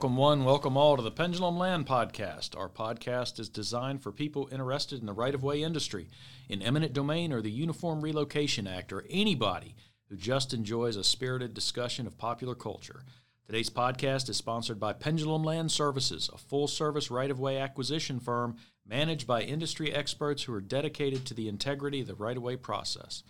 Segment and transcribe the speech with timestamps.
[0.00, 2.56] Welcome, one, welcome all to the Pendulum Land Podcast.
[2.56, 6.08] Our podcast is designed for people interested in the right of way industry,
[6.48, 9.74] in eminent domain or the Uniform Relocation Act, or anybody
[10.08, 13.02] who just enjoys a spirited discussion of popular culture.
[13.44, 18.20] Today's podcast is sponsored by Pendulum Land Services, a full service right of way acquisition
[18.20, 18.56] firm
[18.86, 22.56] managed by industry experts who are dedicated to the integrity of the right of way
[22.56, 23.22] process.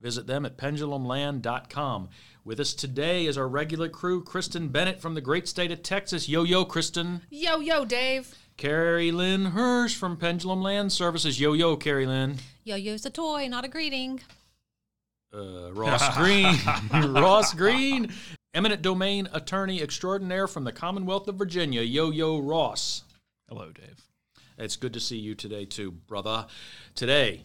[0.00, 2.08] Visit them at pendulumland.com.
[2.44, 6.28] With us today is our regular crew, Kristen Bennett from the great state of Texas.
[6.28, 7.22] Yo, yo, Kristen.
[7.30, 8.34] Yo, yo, Dave.
[8.56, 11.40] Carrie Lynn Hirsch from Pendulum Land Services.
[11.40, 12.36] Yo, yo, Carrie Lynn.
[12.64, 14.20] Yo yo's a toy, not a greeting.
[15.32, 16.56] Uh, Ross Green.
[17.12, 18.12] Ross Green,
[18.54, 21.82] eminent domain attorney extraordinaire from the Commonwealth of Virginia.
[21.82, 23.04] Yo, yo, Ross.
[23.48, 24.02] Hello, Dave.
[24.56, 26.46] It's good to see you today, too, brother.
[26.94, 27.44] Today,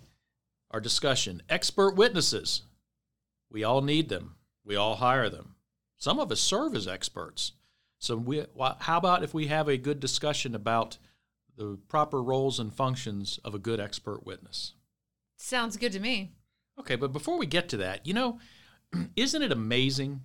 [0.74, 2.64] our discussion expert witnesses.
[3.50, 4.36] We all need them,
[4.66, 5.56] we all hire them.
[5.98, 7.54] Some of us serve as experts.
[8.00, 8.44] So, we,
[8.80, 10.98] how about if we have a good discussion about
[11.56, 14.74] the proper roles and functions of a good expert witness?
[15.38, 16.34] Sounds good to me.
[16.80, 18.40] Okay, but before we get to that, you know,
[19.16, 20.22] isn't it amazing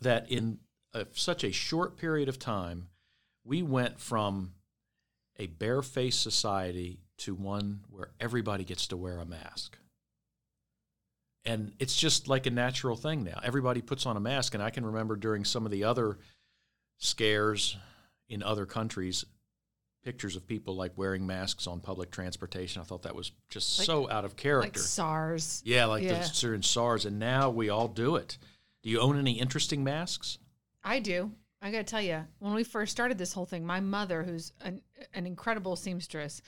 [0.00, 0.60] that in
[0.94, 2.88] a, such a short period of time,
[3.44, 4.52] we went from
[5.38, 9.76] a barefaced society to one where everybody gets to wear a mask?
[11.44, 13.40] And it's just like a natural thing now.
[13.42, 16.18] Everybody puts on a mask, and I can remember during some of the other
[16.98, 17.76] scares
[18.28, 19.24] in other countries,
[20.04, 22.80] pictures of people like wearing masks on public transportation.
[22.82, 24.68] I thought that was just Like- so out of character.
[24.68, 25.62] Like SARS.
[25.64, 26.22] Yeah, like Yeah.
[26.22, 28.36] the during SARS, and now we all do it.
[28.82, 30.38] Do you own any interesting masks?
[30.84, 31.32] I do.
[31.62, 34.52] I got to tell you, when we first started this whole thing, my mother, who's
[34.60, 34.80] an,
[35.12, 36.40] an incredible seamstress,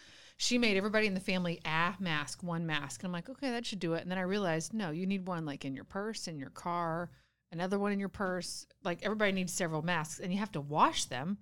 [0.42, 3.00] she made everybody in the family a mask, one mask.
[3.00, 4.02] And I'm like, okay, that should do it.
[4.02, 7.10] And then I realized, no, you need one like in your purse, in your car,
[7.52, 8.66] another one in your purse.
[8.82, 11.38] Like everybody needs several masks, and you have to wash them.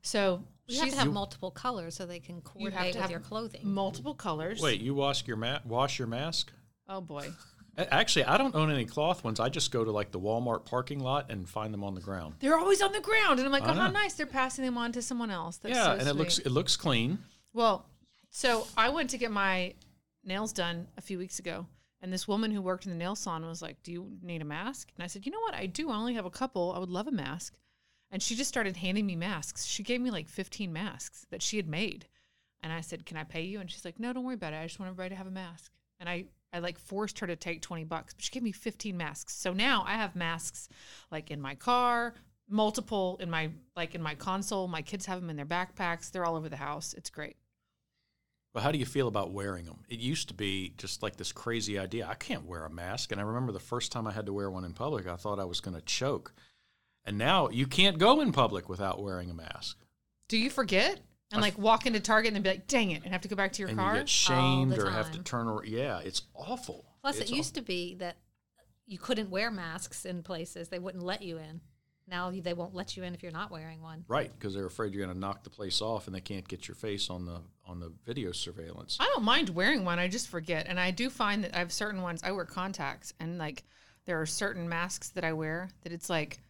[0.00, 3.02] So You have to have multiple colors so they can you coordinate have to with
[3.02, 3.60] have your clothing.
[3.64, 4.62] multiple colors.
[4.62, 6.50] Wait, you wash your ma- wash your mask?
[6.88, 7.28] Oh boy.
[7.76, 9.40] Actually, I don't own any cloth ones.
[9.40, 12.36] I just go to like the Walmart parking lot and find them on the ground.
[12.40, 14.14] They're always on the ground, and I'm like, oh, how nice!
[14.14, 15.58] They're passing them on to someone else.
[15.58, 17.18] That's yeah, so and it looks it looks clean.
[17.52, 17.84] Well,
[18.30, 19.74] so I went to get my
[20.24, 21.66] nails done a few weeks ago,
[22.00, 24.44] and this woman who worked in the nail salon was like, "Do you need a
[24.44, 25.54] mask?" And I said, "You know what?
[25.54, 25.90] I do.
[25.90, 26.72] I only have a couple.
[26.72, 27.56] I would love a mask."
[28.10, 29.66] And she just started handing me masks.
[29.66, 32.06] She gave me like 15 masks that she had made.
[32.62, 34.56] And I said, "Can I pay you?" And she's like, "No, don't worry about it.
[34.58, 37.36] I just want everybody to have a mask." And I I like forced her to
[37.36, 39.34] take 20 bucks, but she gave me 15 masks.
[39.36, 40.68] So now I have masks
[41.10, 42.14] like in my car,
[42.48, 44.68] multiple in my like in my console.
[44.68, 46.10] My kids have them in their backpacks.
[46.10, 46.94] They're all over the house.
[46.94, 47.36] It's great.
[48.58, 49.84] But how do you feel about wearing them?
[49.88, 52.08] It used to be just like this crazy idea.
[52.08, 54.50] I can't wear a mask, and I remember the first time I had to wear
[54.50, 56.34] one in public, I thought I was going to choke.
[57.04, 59.78] And now you can't go in public without wearing a mask,
[60.26, 60.98] Do you forget
[61.30, 63.52] and like walk into Target and be like, "Dang it!" and have to go back
[63.52, 63.94] to your and car?
[63.94, 65.46] you get shamed or have to turn.
[65.46, 66.84] Or, yeah, it's awful.
[67.00, 68.16] Plus, It's it used to be that
[68.86, 71.60] you couldn't wear masks in places; they wouldn't let you in.
[72.08, 74.04] Now they won't let you in if you're not wearing one.
[74.08, 76.66] Right, because they're afraid you're going to knock the place off, and they can't get
[76.66, 78.96] your face on the on the video surveillance.
[78.98, 79.98] I don't mind wearing one.
[79.98, 82.22] I just forget, and I do find that I have certain ones.
[82.22, 83.64] I wear contacts, and like
[84.06, 86.40] there are certain masks that I wear that it's like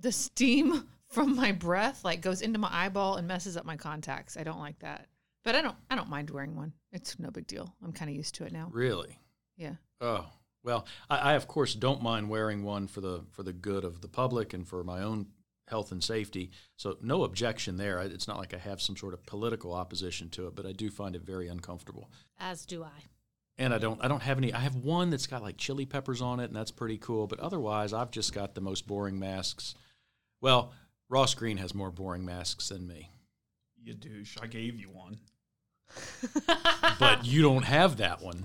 [0.00, 4.36] the steam from my breath like goes into my eyeball and messes up my contacts.
[4.36, 5.08] I don't like that,
[5.44, 5.76] but I don't.
[5.90, 6.72] I don't mind wearing one.
[6.92, 7.74] It's no big deal.
[7.82, 8.68] I'm kind of used to it now.
[8.72, 9.18] Really?
[9.56, 9.74] Yeah.
[10.00, 10.26] Oh
[10.64, 14.00] well, I, I of course don't mind wearing one for the for the good of
[14.00, 15.26] the public and for my own
[15.68, 16.50] health and safety.
[16.76, 18.00] So no objection there.
[18.00, 20.90] It's not like I have some sort of political opposition to it, but I do
[20.90, 22.10] find it very uncomfortable.
[22.38, 23.04] As do I.
[23.56, 24.52] And I don't I don't have any.
[24.52, 27.26] I have one that's got like chili peppers on it, and that's pretty cool.
[27.28, 29.74] But otherwise, I've just got the most boring masks.
[30.40, 30.72] Well,
[31.08, 33.10] Ross Green has more boring masks than me,
[33.80, 34.36] You douche.
[34.42, 35.18] I gave you one.
[36.98, 38.44] but you don't have that one.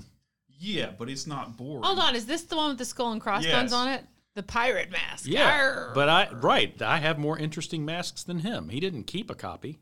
[0.60, 1.84] Yeah, but it's not boring.
[1.84, 3.74] Hold on, is this the one with the skull and crossbones Yes.
[3.74, 4.04] on it?
[4.36, 5.26] The pirate mask.
[5.28, 5.92] Yeah, Arr.
[5.96, 6.80] but I right.
[6.82, 8.70] I have more interesting masks than him.
[8.70, 9.80] He didn't keep a copy.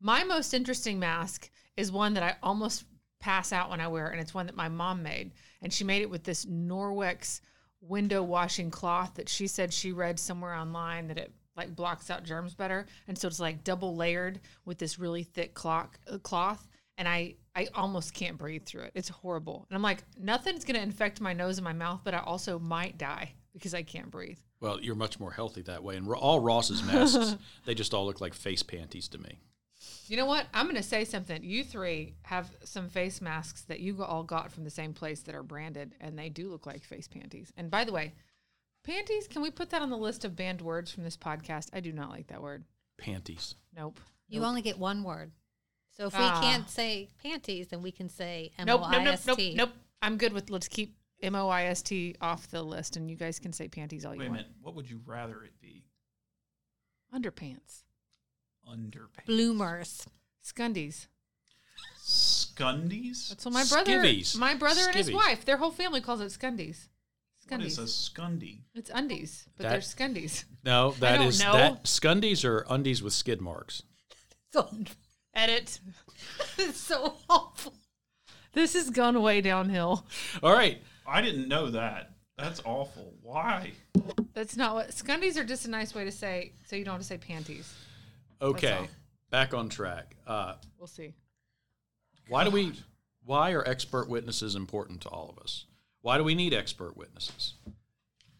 [0.00, 2.84] My most interesting mask is one that I almost
[3.20, 6.02] pass out when I wear, and it's one that my mom made, and she made
[6.02, 7.40] it with this Norwex
[7.80, 12.22] window washing cloth that she said she read somewhere online that it like blocks out
[12.22, 16.68] germs better, and so it's like double layered with this really thick cloth, uh, cloth,
[16.98, 18.92] and I I almost can't breathe through it.
[18.94, 22.18] It's horrible, and I'm like nothing's gonna infect my nose and my mouth, but I
[22.18, 24.38] also might die because I can't breathe.
[24.60, 25.96] Well, you're much more healthy that way.
[25.96, 29.38] And all Ross's masks, they just all look like face panties to me.
[30.06, 30.46] You know what?
[30.52, 31.42] I'm going to say something.
[31.44, 35.34] You three have some face masks that you all got from the same place that
[35.34, 37.52] are branded, and they do look like face panties.
[37.56, 38.14] And by the way,
[38.84, 41.68] panties, can we put that on the list of banned words from this podcast?
[41.72, 42.64] I do not like that word.
[42.96, 43.54] Panties.
[43.76, 44.00] Nope.
[44.28, 44.48] You Nope.
[44.48, 45.30] only get one word.
[45.98, 46.40] So if Ah.
[46.40, 49.70] we can't say panties, then we can say M Nope, nope, nope, nope.
[50.00, 53.16] I'm good with let's keep M O I S T off the list, and you
[53.16, 54.42] guys can say panties all you Wait a want.
[54.42, 54.52] minute.
[54.62, 55.84] What would you rather it be?
[57.12, 57.82] Underpants,
[58.68, 59.26] Underpants.
[59.26, 60.06] Bloomers.
[60.44, 61.08] scundies.
[62.04, 63.28] Scundies?
[63.28, 64.36] That's what my brother, Skivvies.
[64.36, 65.14] my brother and his Skivvies.
[65.14, 66.88] wife, their whole family calls it scundies.
[67.48, 67.82] What is Scundies.
[67.82, 68.58] a scundy?
[68.74, 70.44] It's undies, but That- they're scundies.
[70.64, 71.52] No, that don't is know.
[71.52, 73.82] that scundies are undies with skid marks.
[74.52, 74.70] So
[75.38, 75.78] Edit.
[76.58, 77.74] it's so awful.
[78.52, 80.04] This has gone way downhill.
[80.42, 80.82] All right.
[81.06, 82.10] I didn't know that.
[82.36, 83.14] That's awful.
[83.22, 83.72] Why?
[84.34, 85.44] That's not what scundies are.
[85.44, 87.72] Just a nice way to say so you don't have to say panties.
[88.42, 88.72] Okay.
[88.72, 88.88] all.
[89.30, 90.16] Back on track.
[90.26, 91.14] Uh, We'll see.
[92.28, 92.72] why do we?
[93.24, 95.66] Why are expert witnesses important to all of us?
[96.00, 97.54] Why do we need expert witnesses?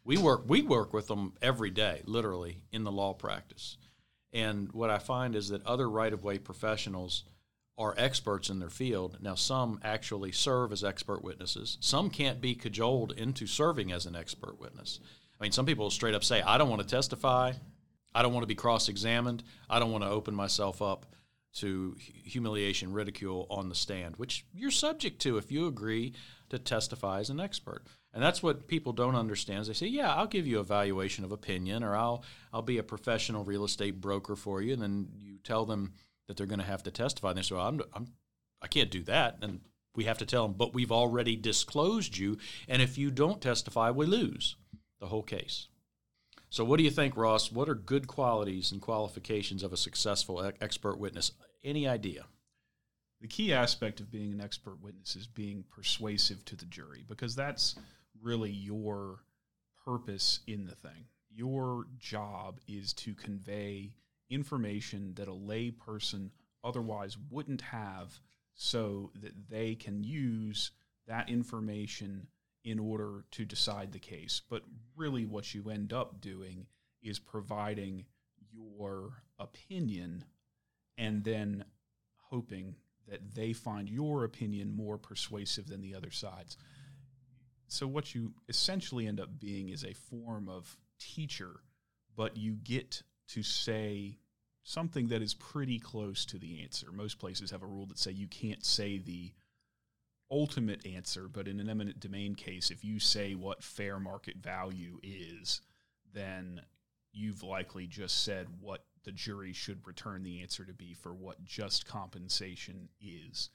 [0.05, 3.77] We work we work with them every day, literally in the law practice.
[4.33, 7.25] And what I find is that other right of way professionals
[7.79, 9.19] are experts in their field.
[9.21, 11.79] Now, some actually serve as expert witnesses.
[11.81, 14.99] Some can't be cajoled into serving as an expert witness.
[15.41, 17.53] I mean, some people straight up say, I don't want to testify.
[18.15, 19.45] I don't want to be cross examined.
[19.71, 21.07] I don't want to open myself up
[21.55, 26.15] to humiliation, ridicule on the stand, which you're subject to if you agree
[26.51, 27.85] to testify as an expert.
[28.13, 29.61] And that's what people don't understand.
[29.61, 32.79] Is they say, "Yeah, I'll give you a valuation of opinion, or I'll I'll be
[32.79, 35.93] a professional real estate broker for you." And then you tell them
[36.27, 38.07] that they're going to have to testify, and they say, well, "I'm I'm
[38.63, 39.61] I can't do that." And
[39.95, 43.91] we have to tell them, "But we've already disclosed you, and if you don't testify,
[43.91, 44.57] we lose
[45.01, 45.69] the whole case."
[46.51, 47.53] So, what do you think, Ross?
[47.53, 51.33] What are good qualities and qualifications of a successful expert witness?
[51.63, 52.25] Any idea?
[53.21, 57.35] The key aspect of being an expert witness is being persuasive to the jury because
[57.35, 57.75] that's
[58.23, 59.21] really your
[59.85, 61.07] purpose in the thing.
[61.31, 63.93] Your job is to convey
[64.31, 66.31] information that a lay person
[66.65, 68.21] otherwise wouldn't have
[68.55, 70.73] so that they can use
[71.07, 72.27] that information
[72.65, 74.43] in order to decide the case.
[74.51, 74.63] But
[74.97, 76.67] really, what you end up doing
[77.03, 78.05] is providing
[78.53, 80.25] your opinion
[80.99, 81.65] and then
[82.31, 82.75] hoping
[83.09, 86.57] that they find your opinion more persuasive than the other side's.
[87.69, 91.61] So, what you essentially end up being is a form of teacher,
[92.17, 94.19] but you get to say
[94.63, 96.91] something that is pretty close to the answer.
[96.93, 99.33] Most places have a rule that say you can't say the
[100.31, 104.99] ultimate answer, but in an eminent domain case, if you say what fair market value
[105.03, 105.61] is,
[106.13, 106.61] then
[107.13, 111.43] you've likely just said what the jury should return the answer to be for what
[111.45, 113.51] just compensation is.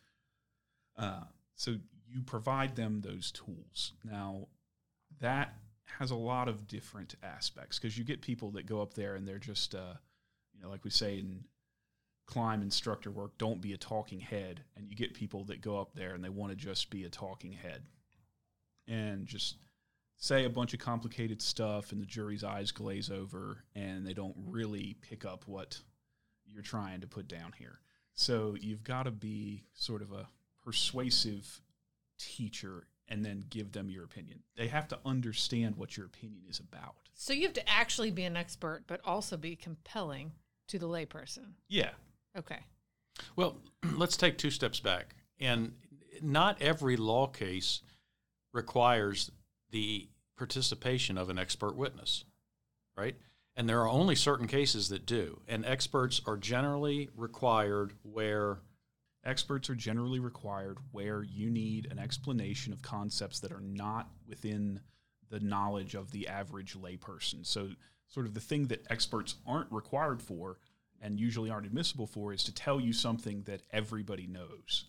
[0.98, 1.24] Uh,
[1.56, 1.76] so
[2.14, 3.94] you provide them those tools.
[4.04, 4.48] Now,
[5.20, 5.56] that
[6.00, 9.28] has a lot of different aspects because you get people that go up there and
[9.28, 9.94] they're just, uh,
[10.54, 11.44] you know, like we say in
[12.26, 14.62] climb instructor work, don't be a talking head.
[14.76, 17.10] And you get people that go up there and they want to just be a
[17.10, 17.84] talking head
[18.88, 19.58] and just
[20.18, 24.36] say a bunch of complicated stuff and the jury's eyes glaze over and they don't
[24.38, 25.80] really pick up what
[26.46, 27.80] you're trying to put down here.
[28.14, 30.28] So you've got to be sort of a
[30.64, 31.62] persuasive
[32.24, 34.40] teacher and then give them your opinion.
[34.56, 36.96] They have to understand what your opinion is about.
[37.14, 40.32] So you have to actually be an expert, but also be compelling
[40.70, 41.54] to the layperson.
[41.68, 41.92] Yeah.
[42.38, 42.60] Okay.
[43.36, 43.58] Well,
[43.96, 45.16] let's take two steps back.
[45.40, 45.74] And
[46.22, 47.82] not every law case
[48.54, 49.32] requires
[49.72, 52.24] the participation of an expert witness,
[52.98, 53.16] right?
[53.56, 55.42] And there are only certain cases that do.
[55.48, 58.60] And experts are generally required where
[59.26, 64.82] Experts are generally required where you need an explanation of concepts that are not within
[65.30, 67.46] the knowledge of the average layperson.
[67.46, 67.70] So,
[68.08, 70.60] sort of the thing that experts aren't required for
[71.02, 74.86] and usually aren't admissible for is to tell you something that everybody knows.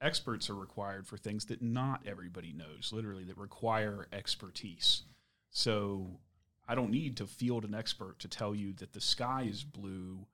[0.00, 5.02] Experts are required for things that not everybody knows, literally, that require expertise.
[5.50, 6.20] So,
[6.68, 10.26] I don't need to field an expert to tell you that the sky is blue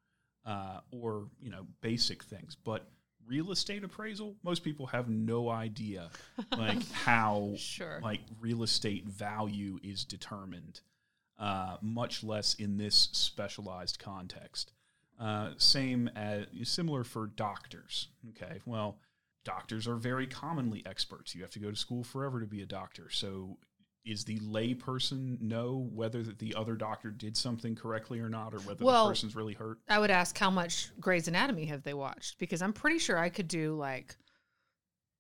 [0.45, 2.57] uh, or, you know, basic things.
[2.57, 2.89] But
[3.27, 6.11] real estate appraisal, most people have no idea
[6.57, 8.01] like how Sure.
[8.03, 10.81] like real estate value is determined,
[11.39, 14.73] uh, much less in this specialized context.
[15.19, 18.09] Uh, same as similar for doctors.
[18.31, 18.99] Okay, well,
[19.45, 21.35] doctors are very commonly experts.
[21.35, 23.09] You have to go to school forever to be a doctor.
[23.11, 23.57] So,
[24.05, 28.55] is the lay person know whether that the other doctor did something correctly or not,
[28.55, 29.79] or whether Well, the person's really hurt?
[29.89, 33.29] I would ask how much Grey's Anatomy have they watched because I'm pretty sure I
[33.29, 34.17] could do like,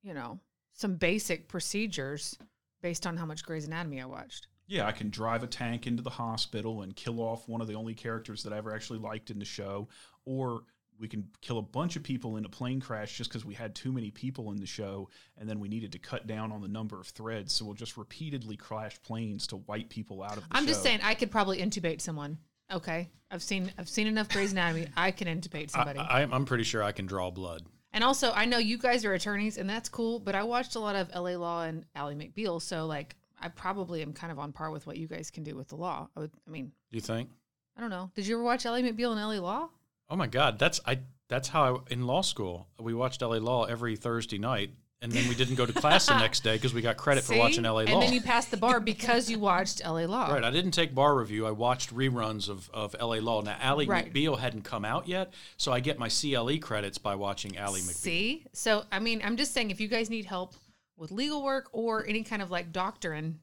[0.03, 0.39] you know,
[0.75, 2.37] some basic procedures
[2.83, 4.49] based on how much Grey's Anatomy I watched.
[4.67, 7.75] Yeah, I can drive a tank into the hospital and kill off one of the
[7.75, 9.89] only characters that I ever actually liked in the show,
[10.25, 10.63] or
[10.99, 13.75] we can kill a bunch of people in a plane crash just because we had
[13.75, 15.09] too many people in the show
[15.39, 17.97] and then we needed to cut down on the number of threads so we'll just
[17.97, 20.69] repeatedly crash planes to wipe people out of the I'm show.
[20.69, 22.39] just saying I could probably intubate someone.
[22.73, 24.87] Okay, I've seen I've seen enough Grey's Anatomy.
[24.97, 25.99] I can intubate somebody.
[25.99, 27.63] I, I'm I'm pretty sure I can draw blood.
[27.93, 30.19] and also, I know you guys are attorneys, and that's cool.
[30.19, 31.37] But I watched a lot of L.A.
[31.37, 34.97] Law and Ally McBeal, so like I probably am kind of on par with what
[34.97, 36.09] you guys can do with the law.
[36.17, 37.29] I, would, I mean, Do you think?
[37.77, 38.11] I don't know.
[38.15, 39.41] Did you ever watch Ally McBeal and L.A.
[39.41, 39.69] Law?
[40.11, 41.01] Oh my God, that's I.
[41.31, 44.71] That's how I, in law school we watched LA Law every Thursday night,
[45.01, 47.35] and then we didn't go to class the next day because we got credit for
[47.39, 47.79] watching LA Law.
[47.81, 50.07] and then you passed the bar because you watched L.A.
[50.07, 50.31] Law.
[50.31, 51.47] Right, I didn't take bar review.
[51.47, 53.41] I watched reruns of, of LA Law.
[53.41, 54.13] Now, Ally Right.
[54.13, 57.95] McBeal hadn't come out yet, so I get my CLE credits by watching Ally McBeal.
[57.95, 60.55] See, so I mean, I'm just saying, if you guys need help
[60.99, 63.41] with legal work or any kind of like doctoring,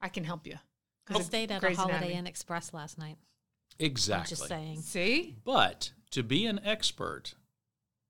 [0.00, 0.54] I can help you.
[1.06, 3.16] 'Cause I stayed at a Holiday Inn Express last night.
[3.80, 4.22] Exactly.
[4.22, 4.80] I'm just saying.
[4.82, 7.34] See, But to be an expert,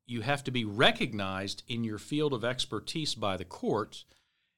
[0.07, 4.05] you have to be recognized in your field of expertise by the court,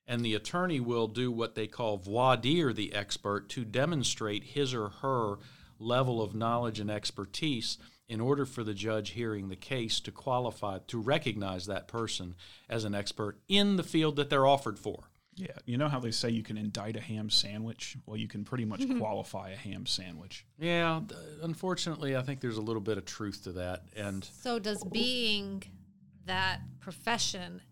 [0.06, 4.74] and the attorney will do what they call voir dire the expert to demonstrate his
[4.74, 5.36] or her
[5.78, 7.78] level of knowledge and expertise
[8.08, 12.34] in order for the judge hearing the case to qualify to recognize that person
[12.68, 15.07] as an expert in the field that they're offered for.
[15.38, 17.96] Yeah, you know how they say you can indict a ham sandwich?
[18.06, 18.98] Well, you can pretty much mm-hmm.
[18.98, 20.44] qualify a ham sandwich.
[20.58, 24.58] Yeah, th- unfortunately, I think there's a little bit of truth to that, and So
[24.58, 25.62] does being
[26.26, 27.62] that profession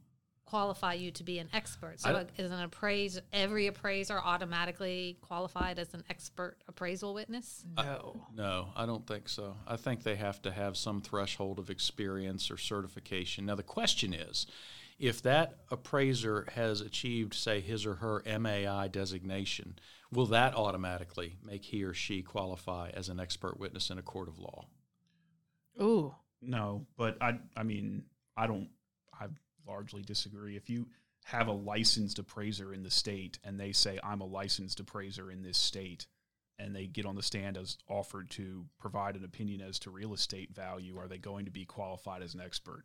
[0.47, 2.01] qualify you to be an expert?
[2.01, 7.65] So is an appraise every appraiser automatically qualified as an expert appraisal witness?
[7.77, 8.23] no.
[8.35, 9.57] No, I don't think so.
[9.67, 13.47] I think they have to have some threshold of experience or certification.
[13.47, 14.47] Now, the question is
[14.99, 19.79] if that appraiser has achieved, say, his or her MAI designation,
[20.11, 24.29] will that automatically make he or she qualify as an expert witness in a court
[24.29, 24.67] of law?
[25.81, 28.05] Ooh, No, but I I mean,
[28.37, 28.71] I don't
[29.19, 29.27] I
[29.67, 30.57] largely disagree.
[30.57, 30.89] If you
[31.25, 35.43] have a licensed appraiser in the state and they say I'm a licensed appraiser in
[35.43, 36.07] this state
[36.59, 40.15] and they get on the stand as offered to provide an opinion as to real
[40.15, 42.85] estate value, are they going to be qualified as an expert?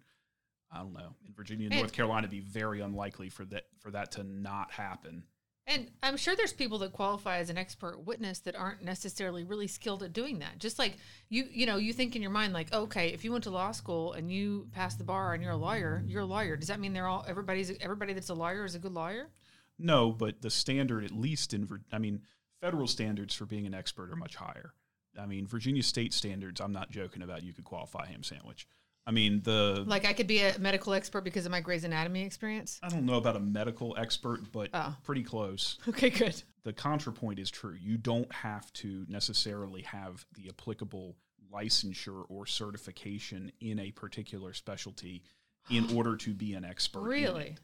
[0.72, 1.16] I don't know.
[1.28, 4.72] In Virginia and North Carolina, it'd be very unlikely for that for that to not
[4.72, 5.24] happen.
[5.68, 9.68] and I'm sure there's people that qualify as an expert witness that aren't necessarily really
[9.68, 10.60] skilled at doing that.
[10.60, 10.98] Just like
[11.30, 13.72] you, you know, you think in your mind like, okay, if you went to law
[13.72, 16.56] school and you passed the bar and you're a lawyer, you're a lawyer.
[16.56, 19.30] Does that mean they're all everybody's everybody that's a lawyer is a good lawyer?
[19.78, 22.22] No, but the standard, at least in, I mean,
[22.62, 24.74] federal standards for being an expert are much higher.
[25.20, 27.44] I mean, Virginia state standards, I'm not joking about.
[27.44, 28.68] You could qualify ham sandwich.
[29.06, 32.24] I mean, the Like I could be a medical expert because of my Grey's Anatomy
[32.24, 32.80] experience.
[32.84, 34.96] I don't know about a medical expert, but Oh.
[35.04, 35.78] pretty close.
[35.88, 36.42] Okay, good.
[36.64, 37.76] The contrapoint is true.
[37.80, 41.18] You don't have to necessarily have the applicable
[41.52, 45.24] licensure or certification in a particular specialty
[45.70, 47.02] in order to be an expert.
[47.02, 47.58] Really?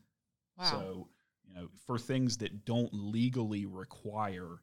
[0.58, 0.65] Wow.
[0.65, 1.08] So,
[1.48, 4.58] you know, for things that don't legally require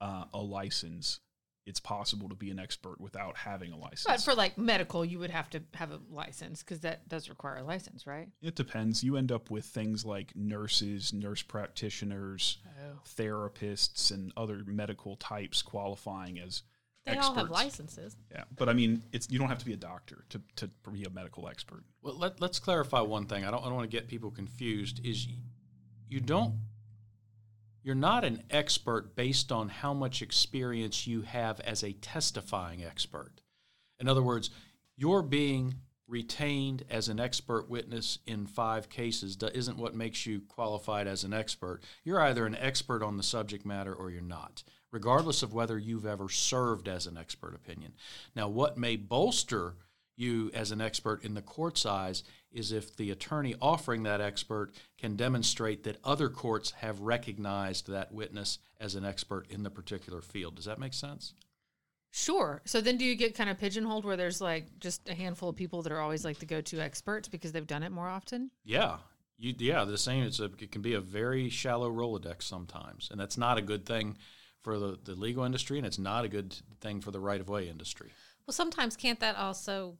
[0.00, 1.20] uh, a license,
[1.64, 4.04] it's possible to be an expert without having a license.
[4.06, 7.56] But for like medical, you would have to have a license because that does require
[7.58, 8.28] a license, right?
[8.42, 9.04] it depends.
[9.04, 12.98] You end up with things like nurses, nurse practitioners, Oh.
[13.16, 16.62] therapists, and other medical types qualifying as
[17.04, 17.28] They experts.
[17.28, 18.16] all have licenses.
[18.32, 21.04] Yeah, but I mean, it's you don't have to be a doctor to, to be
[21.04, 21.84] a medical expert.
[22.02, 23.44] Well, let, let's clarify one thing.
[23.44, 25.04] I don't, I don't want to get people confused.
[25.06, 25.28] Is
[26.08, 26.54] you don't
[27.82, 33.40] you're not an expert based on how much experience you have as a testifying expert.
[33.98, 34.50] In other words,
[34.96, 35.74] you're being
[36.06, 41.32] retained as an expert witness in five cases isn't what makes you qualified as an
[41.32, 41.80] expert.
[42.04, 46.06] You're either an expert on the subject matter or you're not, regardless of whether you've
[46.06, 47.94] ever served as an expert opinion.
[48.36, 49.76] Now, what may bolster
[50.16, 54.72] you as an expert in the court's eyes is if the attorney offering that expert
[54.98, 60.20] can demonstrate that other courts have recognized that witness as an expert in the particular
[60.20, 60.56] field.
[60.56, 61.34] Does that make sense?
[62.10, 62.60] Sure.
[62.66, 65.56] So then do you get kind of pigeonholed where there's like just a handful of
[65.56, 68.50] people that are always like the go-to experts because they've done it more often?
[68.64, 68.98] Yeah.
[69.38, 70.24] You, yeah, the same.
[70.24, 73.86] It's a, it can be a very shallow Rolodex sometimes, and that's not a good
[73.86, 74.18] thing
[74.60, 77.48] for the, the legal industry, and it's not a good thing for the right of
[77.48, 78.10] way industry.
[78.46, 79.96] Well, sometimes can't that also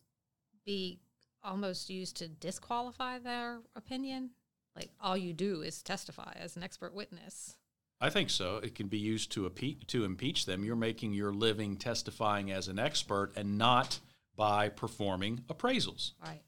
[0.64, 1.00] be
[1.44, 4.30] almost used to disqualify their opinion?
[4.76, 7.56] Like all you do is testify as an expert witness.
[8.00, 8.56] I think so.
[8.56, 10.64] It can be used to appe- to impeach them.
[10.64, 14.00] You're making your living testifying as an expert, and not
[14.34, 16.12] by performing appraisals.
[16.20, 16.42] Right.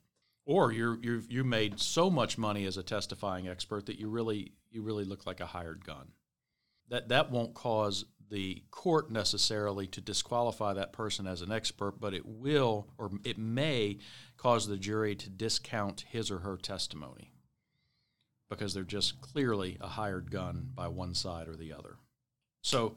[0.46, 4.52] Or you're you've you made so much money as a testifying expert that you really
[4.70, 6.12] you really look like a hired gun.
[6.88, 12.14] that that won't cause the court necessarily to disqualify that person as an expert, but
[12.14, 13.98] it will or it may
[14.36, 17.32] cause the jury to discount his or her testimony
[18.48, 21.96] because they're just clearly a hired gun by one side or the other.
[22.62, 22.96] So,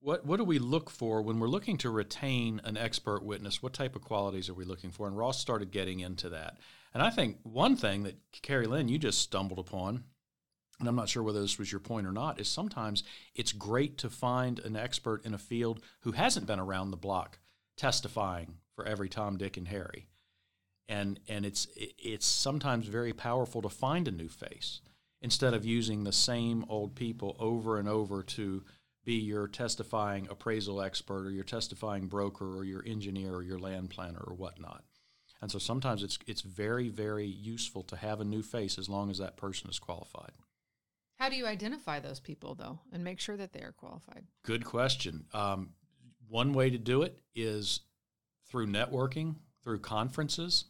[0.00, 3.62] what what do we look for when we're looking to retain an expert witness?
[3.62, 5.06] What type of qualities are we looking for?
[5.06, 6.58] And Ross started getting into that.
[6.94, 10.04] And I think one thing that Carrie Lynn you just stumbled upon
[10.80, 13.98] and I'm not sure whether this was your point or not, is sometimes it's great
[13.98, 17.38] to find an expert in a field who hasn't been around the block
[17.76, 20.08] testifying for every Tom, Dick, and Harry.
[20.88, 24.80] And, and it's, it's sometimes very powerful to find a new face
[25.22, 28.64] instead of using the same old people over and over to
[29.04, 33.90] be your testifying appraisal expert or your testifying broker or your engineer or your land
[33.90, 34.82] planner or whatnot.
[35.42, 39.10] And so sometimes it's, it's very, very useful to have a new face as long
[39.10, 40.32] as that person is qualified.
[41.20, 44.24] How do you identify those people, though, and make sure that they are qualified?
[44.42, 45.26] Good question.
[45.34, 45.74] Um,
[46.30, 47.80] one way to do it is
[48.48, 50.64] through networking, through conferences.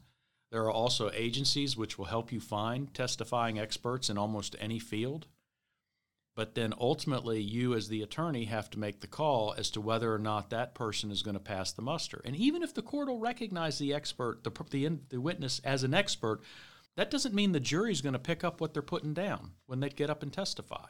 [0.51, 5.29] There are also agencies which will help you find testifying experts in almost any field.
[6.35, 10.13] But then ultimately, you as the attorney have to make the call as to whether
[10.13, 12.23] or not that person is going to pass the muster.
[12.25, 15.95] And even if the court will recognize the expert, the, the, the witness as an
[15.95, 16.41] expert,
[16.97, 19.89] that doesn't mean the jury's going to pick up what they're putting down when they
[19.89, 20.87] get up and testify.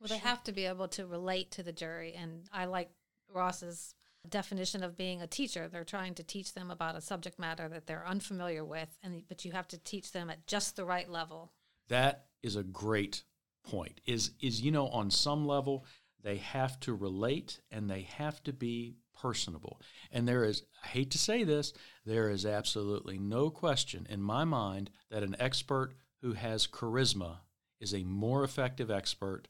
[0.00, 2.14] Well, they have to be able to relate to the jury.
[2.14, 2.90] And I like
[3.32, 3.94] Ross's
[4.28, 5.68] definition of being a teacher.
[5.68, 9.44] They're trying to teach them about a subject matter that they're unfamiliar with, and but
[9.44, 11.52] you have to teach them at just the right level.
[11.88, 13.24] That is a great
[13.64, 14.00] point.
[14.06, 15.84] Is is you know on some level
[16.22, 19.80] they have to relate and they have to be personable.
[20.10, 21.72] And there is, I hate to say this,
[22.04, 27.38] there is absolutely no question in my mind that an expert who has charisma
[27.80, 29.48] is a more effective expert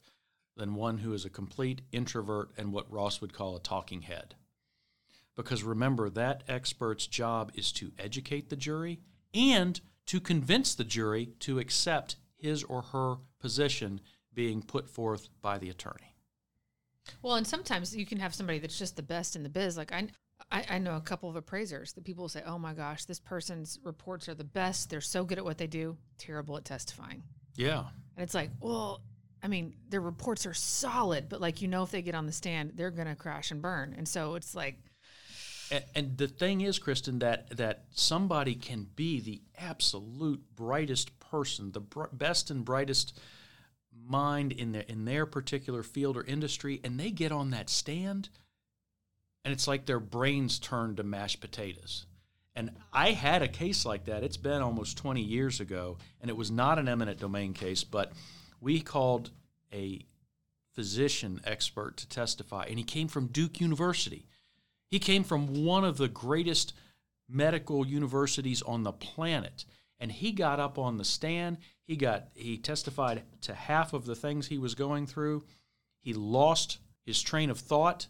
[0.57, 4.35] than one who is a complete introvert and what Ross would call a talking head.
[5.35, 8.99] Because remember, that expert's job is to educate the jury
[9.33, 13.99] and to convince the jury to accept his or her position
[14.33, 16.14] being put forth by the attorney.
[17.21, 19.77] Well, and sometimes you can have somebody that's just the best in the biz.
[19.77, 20.07] Like I,
[20.51, 23.19] I, I know a couple of appraisers that people will say, "Oh my gosh, this
[23.19, 24.89] person's reports are the best.
[24.89, 25.97] They're so good at what they do.
[26.17, 27.23] Terrible at testifying."
[27.55, 27.79] Yeah,
[28.15, 29.01] and it's like, well,
[29.41, 32.31] I mean, their reports are solid, but like you know, if they get on the
[32.31, 33.93] stand, they're gonna crash and burn.
[33.97, 34.77] And so it's like.
[35.71, 41.71] And, and the thing is, Kristen, that that somebody can be the absolute brightest person,
[41.71, 43.19] the br- best and brightest
[44.07, 48.29] mind in their in their particular field or industry and they get on that stand
[49.43, 52.05] and it's like their brains turn to mashed potatoes
[52.55, 54.23] and I had a case like that.
[54.23, 58.13] It's been almost 20 years ago, and it was not an eminent domain case, but
[58.61, 59.31] we called
[59.73, 60.05] a
[60.73, 64.25] physician expert to testify, and he came from Duke University.
[64.89, 66.73] He came from one of the greatest
[67.27, 69.65] medical universities on the planet
[69.99, 71.57] and he got up on the stand.
[71.83, 75.43] He got he testified to half of the things he was going through.
[75.99, 78.07] He lost his train of thought.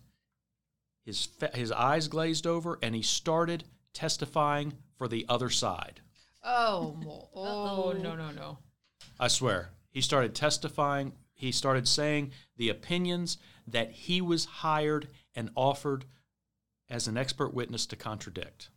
[1.05, 6.01] His his eyes glazed over and he started testifying for the other side.
[6.43, 8.59] Oh oh no no no.
[9.19, 9.71] I swear.
[9.91, 11.13] He started testifying.
[11.33, 16.05] He started saying the opinions that he was hired and offered
[16.89, 18.69] as an expert witness to contradict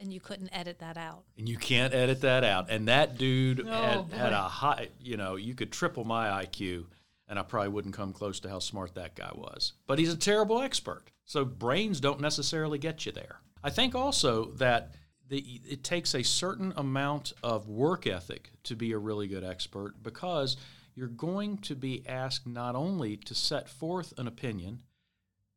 [0.00, 1.24] and you couldn't edit that out.
[1.38, 2.70] And you can't edit that out.
[2.70, 6.86] And that dude oh, had, had, a high, you know, you could triple my IQ,
[7.28, 9.74] and I probably wouldn't come close to how smart that guy was.
[9.86, 11.04] But he's a terrible expert.
[11.26, 13.40] So brains don't necessarily get you there.
[13.62, 14.94] I think also that
[15.28, 20.02] the, it takes a certain amount of work ethic to be a really good expert
[20.02, 20.56] because
[20.94, 24.82] you're going to be asked not only to set forth an opinion,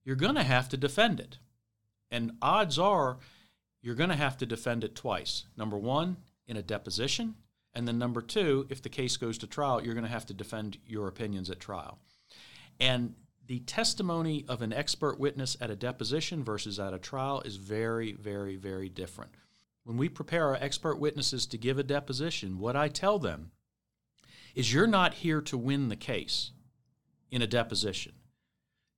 [0.04, 1.40] you're going to have to defend it.
[2.12, 3.18] And odds are,
[3.84, 5.44] you're going to have to defend it twice.
[5.56, 6.18] Number one,
[6.48, 7.36] in a deposition,
[7.76, 10.34] and then number two, if the case goes to trial, you're going to have to
[10.34, 12.00] defend your opinions at trial.
[12.80, 13.14] And
[13.46, 18.14] the testimony of an expert witness at a deposition versus at a trial is very,
[18.14, 19.32] very, very different.
[19.84, 23.52] When we prepare our expert witnesses to give a deposition, what I tell them
[24.56, 26.52] is you're not here to win the case
[27.32, 28.14] in a deposition.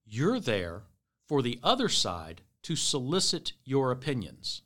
[0.05, 0.83] You're there
[1.27, 4.61] for the other side to solicit your opinions.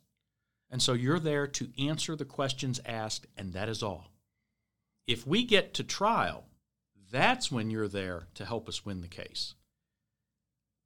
[0.70, 4.12] And so you're there to answer the questions asked, and that is all.
[5.06, 6.44] If we get to trial,
[7.10, 9.54] that's when you're there to help us win the case.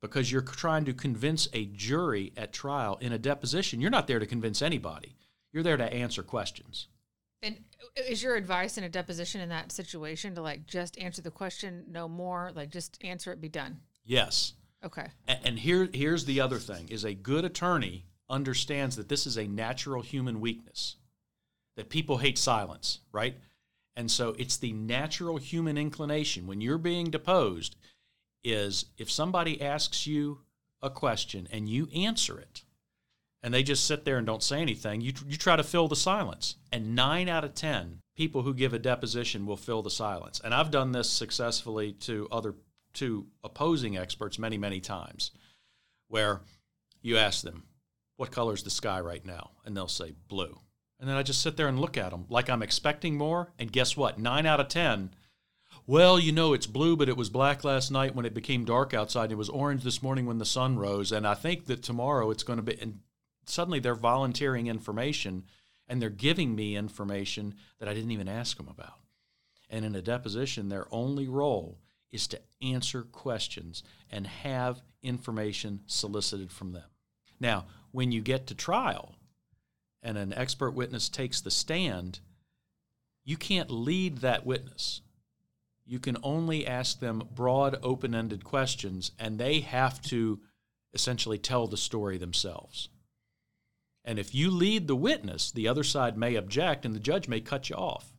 [0.00, 3.80] Because you're trying to convince a jury at trial in a deposition.
[3.80, 5.16] You're not there to convince anybody,
[5.52, 6.88] you're there to answer questions.
[7.42, 7.58] And
[8.08, 11.84] is your advice in a deposition in that situation to like just answer the question,
[11.90, 13.80] no more, like just answer it, be done?
[14.02, 14.54] Yes.
[14.82, 15.08] Okay.
[15.28, 19.37] And, and here, here's the other thing: is a good attorney understands that this is
[19.37, 20.96] a natural human weakness,
[21.76, 23.37] that people hate silence, right?
[23.96, 27.76] And so it's the natural human inclination when you're being deposed
[28.42, 30.40] is if somebody asks you
[30.82, 32.62] a question and you answer it,
[33.42, 35.94] and they just sit there and don't say anything, you, you try to fill the
[35.94, 36.56] silence.
[36.72, 40.40] And nine out of 10 people who give a deposition will fill the silence.
[40.42, 42.54] And I've done this successfully to other,
[42.94, 45.30] to opposing experts many, many times,
[46.08, 46.40] where
[47.02, 47.64] you ask them,
[48.16, 49.50] What color is the sky right now?
[49.64, 50.61] And they'll say, Blue.
[51.00, 53.53] And then I just sit there and look at them like I'm expecting more.
[53.59, 54.18] And guess what?
[54.18, 55.11] Nine out of 10
[55.87, 58.94] well, you know, it's blue, but it was black last night when it became dark
[58.94, 59.31] outside.
[59.31, 61.12] It was orange this morning when the sun rose.
[61.12, 62.81] And I think that tomorrow it's going to be.
[62.81, 63.00] And
[63.44, 65.44] suddenly they're volunteering information
[65.87, 69.00] and they're giving me information that I didn't even ask them about.
[69.68, 71.79] And in a deposition, their only role
[72.11, 76.88] is to answer questions and have information solicited from them.
[77.40, 79.14] Now, when you get to trial
[80.02, 82.20] and an expert witness takes the stand,
[83.24, 85.00] you can't lead that witness
[85.87, 90.40] you can only ask them broad, open ended questions, and they have to
[90.94, 92.88] essentially tell the story themselves.
[94.04, 97.40] And if you lead the witness, the other side may object and the judge may
[97.40, 98.12] cut you off.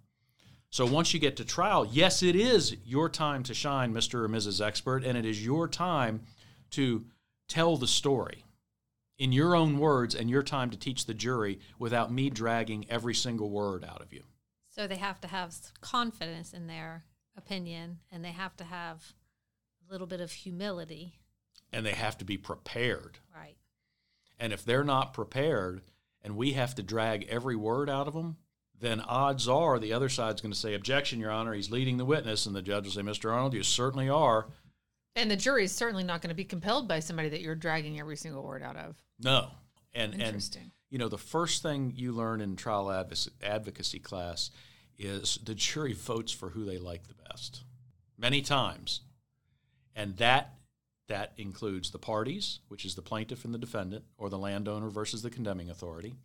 [0.70, 4.26] So once you get to trial, yes, it is your time to shine, Mr.
[4.26, 4.66] or Mrs.
[4.66, 6.22] Expert, and it is your time
[6.72, 7.06] to
[7.48, 8.45] tell the story
[9.17, 13.13] in your own words and your time to teach the jury without me dragging every
[13.13, 14.23] single word out of you.
[14.69, 17.06] So they have to have confidence in their
[17.38, 19.13] opinion and they have to have
[19.88, 21.13] a little bit of humility.
[21.71, 23.19] And they have to be prepared.
[23.34, 23.56] Right.
[24.39, 25.82] And if they're not prepared
[26.21, 28.38] and we have to drag every word out of them,
[28.78, 32.04] then odds are the other side's going to say, Objection, Your Honor, he's leading the
[32.04, 32.45] witness.
[32.45, 33.32] And the judge will say, Mr.
[33.32, 34.47] Arnold, you certainly are.
[35.15, 37.99] And the jury is certainly not going to be compelled by somebody that you're dragging
[37.99, 38.97] every single word out of.
[39.19, 39.51] No.
[39.93, 40.71] And, and Interesting.
[40.89, 44.51] you know, the first thing you learn in trial advoc- advocacy class
[44.97, 47.63] is the jury votes for who they like the best
[48.17, 49.01] many times.
[49.95, 50.56] And that
[51.08, 55.21] that includes the parties, which is the plaintiff and the defendant, or the landowner versus
[55.21, 56.15] the condemning authority.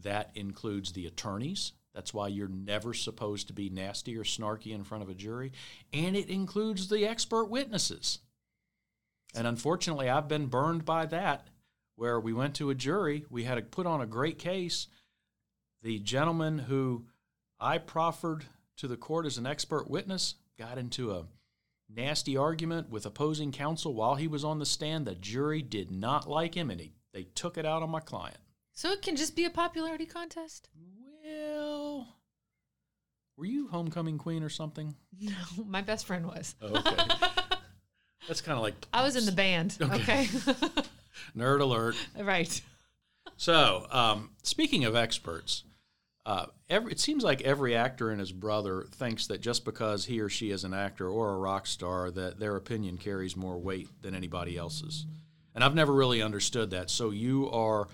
[0.00, 1.72] That includes the attorneys.
[1.94, 5.52] That's why you're never supposed to be nasty or snarky in front of a jury.
[5.92, 8.18] And it includes the expert witnesses.
[9.34, 11.46] And unfortunately, I've been burned by that,
[11.96, 14.88] where we went to a jury, we had to put on a great case.
[15.82, 17.04] The gentleman who
[17.60, 18.44] I proffered
[18.78, 21.26] to the court as an expert witness got into a
[21.88, 25.06] nasty argument with opposing counsel while he was on the stand.
[25.06, 28.38] The jury did not like him, and he, they took it out on my client.
[28.72, 30.68] So it can just be a popularity contest?
[33.36, 34.94] Well, were you homecoming queen or something?
[35.20, 35.32] No,
[35.66, 36.54] my best friend was.
[36.62, 36.96] Oh, okay.
[38.28, 39.76] That's kind of like I was in the band.
[39.80, 40.24] Okay.
[41.36, 41.96] nerd alert.
[42.18, 42.60] right.
[43.36, 45.64] So, um, speaking of experts,
[46.26, 50.20] uh, every, it seems like every actor and his brother thinks that just because he
[50.20, 53.88] or she is an actor or a rock star, that their opinion carries more weight
[54.02, 55.06] than anybody else's.
[55.54, 56.90] And I've never really understood that.
[56.90, 57.88] So you are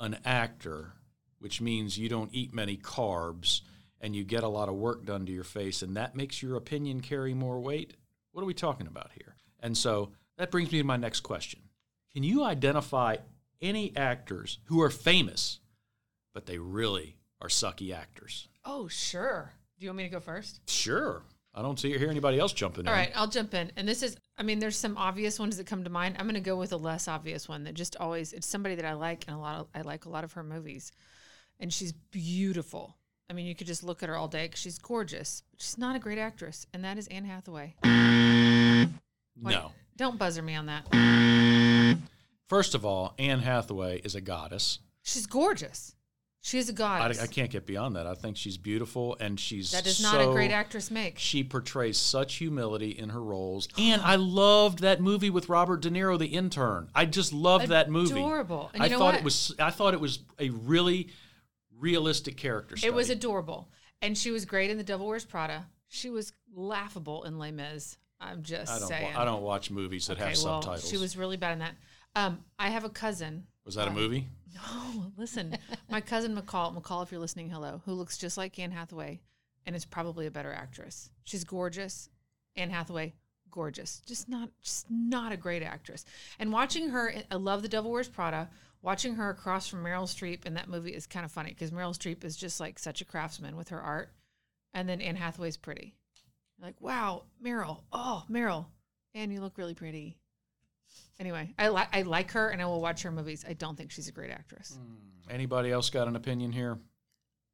[0.00, 0.92] an actor,
[1.38, 3.60] which means you don't eat many carbs
[4.00, 6.56] and you get a lot of work done to your face, and that makes your
[6.56, 7.94] opinion carry more weight.
[8.32, 9.36] What are we talking about here?
[9.60, 11.60] And so that brings me to my next question.
[12.12, 13.16] Can you identify
[13.60, 15.60] any actors who are famous,
[16.32, 18.48] but they really are sucky actors?
[18.64, 19.52] Oh, sure.
[19.78, 20.60] Do you want me to go first?
[20.68, 21.22] Sure.
[21.54, 22.98] I don't see or hear anybody else jumping All in.
[22.98, 23.72] right, I'll jump in.
[23.76, 26.16] And this is, I mean, there's some obvious ones that come to mind.
[26.18, 28.84] I'm going to go with a less obvious one that just always, it's somebody that
[28.84, 30.92] I like and a lot of, I like a lot of her movies.
[31.58, 32.96] And she's beautiful.
[33.30, 35.44] I mean, you could just look at her all day because she's gorgeous.
[35.56, 36.66] She's not a great actress.
[36.74, 37.76] And that is Anne Hathaway.
[37.84, 39.70] Wait, No.
[39.96, 41.98] Don't buzzer me on that.
[42.48, 44.80] First of all, Anne Hathaway is a goddess.
[45.02, 45.94] She's gorgeous.
[46.40, 47.22] She is a I, goddess.
[47.22, 48.06] I can't get beyond that.
[48.06, 51.18] I think she's beautiful and she's that is not a great actress make.
[51.18, 53.68] She portrays such humility in her roles.
[53.78, 56.88] And I loved that movie with Robert De Niro, The Intern.
[56.94, 58.12] I just loved that movie.
[58.12, 58.70] Adorable.
[58.74, 59.14] I thought what?
[59.16, 61.10] it was I thought it was a really
[61.80, 62.88] realistic character study.
[62.92, 63.68] It was adorable.
[64.02, 65.66] And she was great in The Devil Wears Prada.
[65.88, 67.96] She was laughable in Les Mis.
[68.20, 69.14] I'm just I don't saying.
[69.14, 70.88] wa- I don't watch movies that have okay, well, subtitles.
[70.88, 71.74] she was really bad in that.
[72.14, 73.46] Um, I have a cousin.
[73.64, 74.28] was that a movie?
[74.52, 75.56] No, listen,
[75.88, 76.76] my cousin McCall.
[76.76, 77.82] McCall, if you're listening, hello.
[77.86, 79.20] Who looks just like Anne Hathaway,
[79.64, 81.08] and is probably a better actress.
[81.22, 82.08] She's gorgeous.
[82.56, 83.14] Anne Hathaway,
[83.52, 84.02] gorgeous.
[84.06, 86.04] Just not, just not a great actress.
[86.40, 88.50] And watching her, I love The Devil Wears Prada.
[88.82, 91.96] Watching her across from Meryl Streep in that movie is kind of funny because Meryl
[91.96, 94.10] Streep is just like such a craftsman with her art,
[94.72, 95.94] and then Anne Hathaway's pretty.
[96.58, 97.82] You're like, wow, Meryl.
[97.92, 98.66] Oh, Meryl.
[99.14, 100.16] Anne, you look really pretty.
[101.18, 103.44] Anyway, I like I like her and I will watch her movies.
[103.46, 104.78] I don't think she's a great actress.
[105.28, 106.78] Anybody else got an opinion here?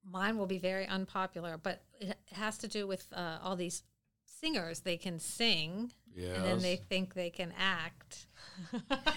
[0.09, 3.83] Mine will be very unpopular, but it has to do with uh, all these
[4.25, 4.81] singers.
[4.81, 8.26] They can sing, and then they think they can act.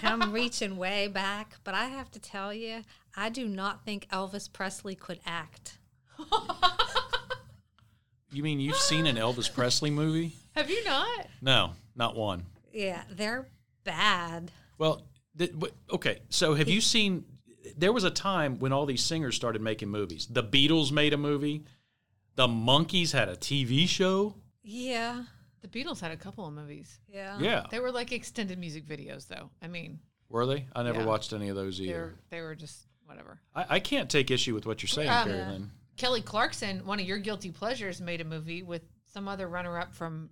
[0.02, 2.82] I'm reaching way back, but I have to tell you,
[3.16, 5.78] I do not think Elvis Presley could act.
[8.32, 10.34] You mean you've seen an Elvis Presley movie?
[10.54, 11.26] Have you not?
[11.42, 12.44] No, not one.
[12.72, 13.48] Yeah, they're
[13.82, 14.52] bad.
[14.78, 15.02] Well,
[15.36, 16.20] th- w- okay.
[16.28, 17.24] So have you seen?
[17.76, 20.28] There was a time when all these singers started making movies.
[20.30, 21.64] The Beatles made a movie.
[22.36, 24.36] The Monkees had a TV show.
[24.62, 25.24] Yeah,
[25.62, 26.98] The Beatles had a couple of movies.
[27.08, 27.38] yeah.
[27.38, 29.50] Yeah, They were like extended music videos, though.
[29.62, 30.66] I mean, were they?
[30.74, 31.06] I never Yeah.
[31.06, 31.98] watched any of those they either.
[32.00, 33.40] were they were just whatever.
[33.54, 35.70] I, I can't take issue with what you're saying, Um, Carrie Lynn.
[35.96, 40.30] Kelly Clarkson, one of your guilty pleasures, made a movie with some other runner-up from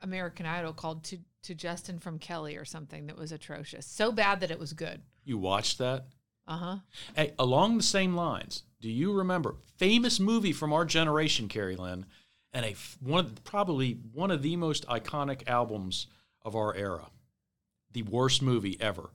[0.00, 4.40] American Idol called "To To Justin from Kelly" or something that was atrocious, so bad
[4.40, 5.02] that it was good.
[5.24, 6.06] You watched that?
[6.46, 6.76] Uh huh.
[7.14, 12.06] Hey, along the same lines, do you remember famous movie from our generation, Carrie Lynn,
[12.52, 16.06] and a one of, probably one of the most iconic albums
[16.42, 17.06] of our era,
[17.92, 19.10] the worst movie ever?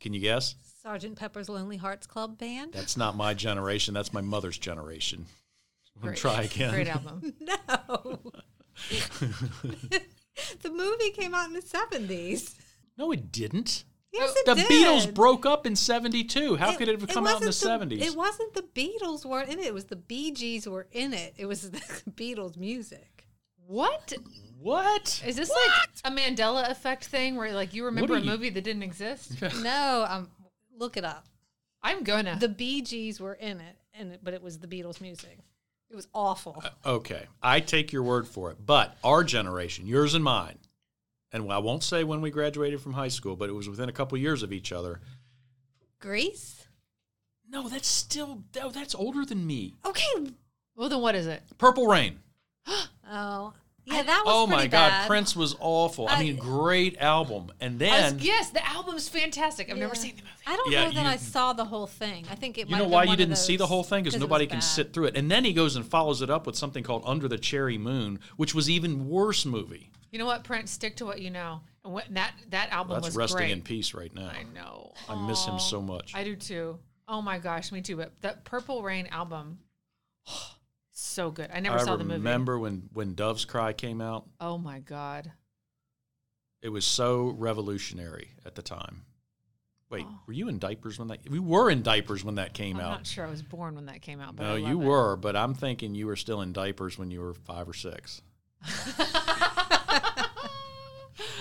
[0.00, 0.54] Can you guess?
[0.82, 2.72] Sergeant Pepper's Lonely Hearts Club Band.
[2.72, 3.94] That's not my generation.
[3.94, 5.26] That's my mother's generation.
[6.00, 6.70] Gonna try again.
[6.70, 7.34] Great album.
[7.40, 8.20] No.
[10.62, 12.54] the movie came out in the 70s.
[12.96, 13.84] No, it didn't.
[14.12, 14.68] Yes, it The did.
[14.68, 16.56] Beatles broke up in '72.
[16.56, 18.00] How It- could it have come out in the wasn't '70s?
[18.02, 19.66] It wasn't the Beatles were in it.
[19.66, 21.34] It was the Bee Gees were in it.
[21.36, 21.78] It was the
[22.10, 23.26] Beatles music.
[23.66, 24.14] What
[24.58, 25.22] what?
[25.26, 28.50] is this like a Mandela effect thing where like you remember are a you- movie
[28.50, 29.40] that didn't exist?
[29.62, 30.30] no, um,
[30.76, 31.26] look it up.
[31.82, 32.36] I'm gonna.
[32.40, 35.38] The Bee Gees were in it, and it, but it was the Beatles music.
[35.90, 36.62] It was awful.
[36.84, 38.56] Okay, I take your word for it.
[38.64, 40.58] But our generation, yours and mine,
[41.32, 43.92] and I won't say when we graduated from high school, but it was within a
[43.92, 45.00] couple years of each other.
[46.00, 46.66] Grease?
[47.50, 49.74] No, that's still oh, that's older than me.
[49.84, 50.04] Okay.
[50.76, 51.42] well, then what is it?
[51.58, 52.18] Purple Rain.
[53.10, 53.54] Oh,
[53.86, 55.06] yeah, that was Oh my pretty God, bad.
[55.06, 56.08] Prince was awful.
[56.08, 57.50] I, I- mean, great album.
[57.58, 59.70] And I was- then yes, the album's fantastic.
[59.70, 60.34] I've never seen the movie.
[60.46, 62.26] I don't Yeah, know that you- I saw the whole thing.
[62.30, 62.68] I think it.
[62.68, 65.16] you know why you didn't see the whole thing Because nobody can sit through it.
[65.16, 68.20] And then he goes and follows it up with something called Under the Cherry Moon,
[68.36, 69.90] which was even worse movie.
[70.10, 70.70] You know what, Prince?
[70.70, 71.60] Stick to what you know.
[71.84, 73.50] And what, that that album That's was resting great.
[73.50, 74.28] in peace right now.
[74.30, 74.92] I know.
[75.08, 76.12] I miss him so much.
[76.14, 76.78] I do too.
[77.06, 77.96] Oh my gosh, me too.
[77.96, 79.58] But that Purple Rain album,
[80.92, 81.50] so good.
[81.52, 82.18] I never I saw the movie.
[82.18, 84.26] remember when when Doves Cry came out.
[84.40, 85.32] Oh my god.
[86.60, 89.02] It was so revolutionary at the time.
[89.90, 90.18] Wait, Oh.
[90.26, 91.20] were you in diapers when that?
[91.30, 92.82] We were in diapers when that came out.
[92.84, 94.36] I'm not sure I was born when that came out.
[94.36, 94.84] But no, you it.
[94.84, 98.20] were, but I'm thinking you were still in diapers when you were five or six.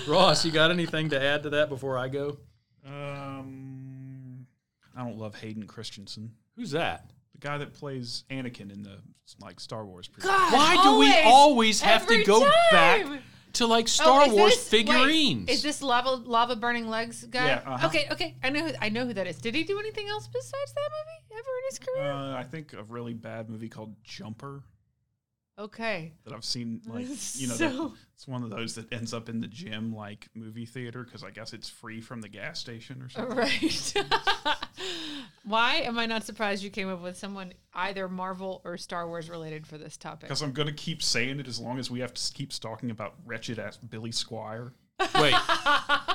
[0.08, 2.38] Ross, you got anything to add to that before I go?
[2.86, 4.48] Um,
[4.96, 7.12] I don't love Hayden Christensen, Who's that?
[7.34, 8.98] the guy that plays Anakin in the
[9.42, 10.08] like Star Wars.
[10.08, 10.24] prequels.
[10.24, 12.40] God, Why do we always have to every go
[12.72, 13.20] back time.
[13.54, 15.50] to like Oh, Star is Wars this- wait, figurines?
[15.50, 17.48] is this lava lava burning legs guy?
[17.48, 17.88] Yeah, uh-huh.
[17.88, 18.36] Okay, okay.
[18.42, 19.38] I know who, I know who that is.
[19.40, 22.12] Did he do anything else besides that movie ever in his career?
[22.14, 24.64] Uh, I think a really bad movie called Jumper
[25.60, 26.14] okay.
[26.26, 26.82] that I've seen.
[26.88, 29.94] Like you know, So- the- it's one of those that ends up in the gym
[29.96, 33.38] like movie theater because I guess it's free from the gas station or something.
[33.38, 33.94] Right.
[35.44, 39.30] Why am I not surprised you came up with someone either Marvel or Star Wars
[39.30, 40.22] related for this topic?
[40.22, 43.14] Because I'm gonna keep saying it as long as we have to keep talking about
[43.26, 44.72] wretched ass Billy Squier.
[45.00, 45.34] Wait,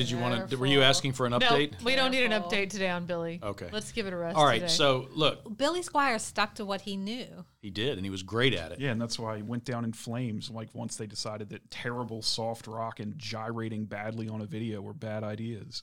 [0.00, 0.56] did you want to?
[0.56, 1.40] Were you asking for an update?
[1.40, 1.84] No, update?
[1.84, 3.38] we don't need an update today on Billy.
[3.42, 3.68] Okay.
[3.70, 4.36] Let's give it a rest.
[4.36, 4.72] All right, today.
[4.72, 7.26] so look, Billy Squier stuck to what he knew.
[7.60, 8.80] he did, and he was great at it.
[8.80, 10.50] Yeah, and that's why he went down in flames.
[10.50, 14.94] Like once they decided that terrible soft rock and gyrating badly on a video were
[14.94, 15.82] bad ideas.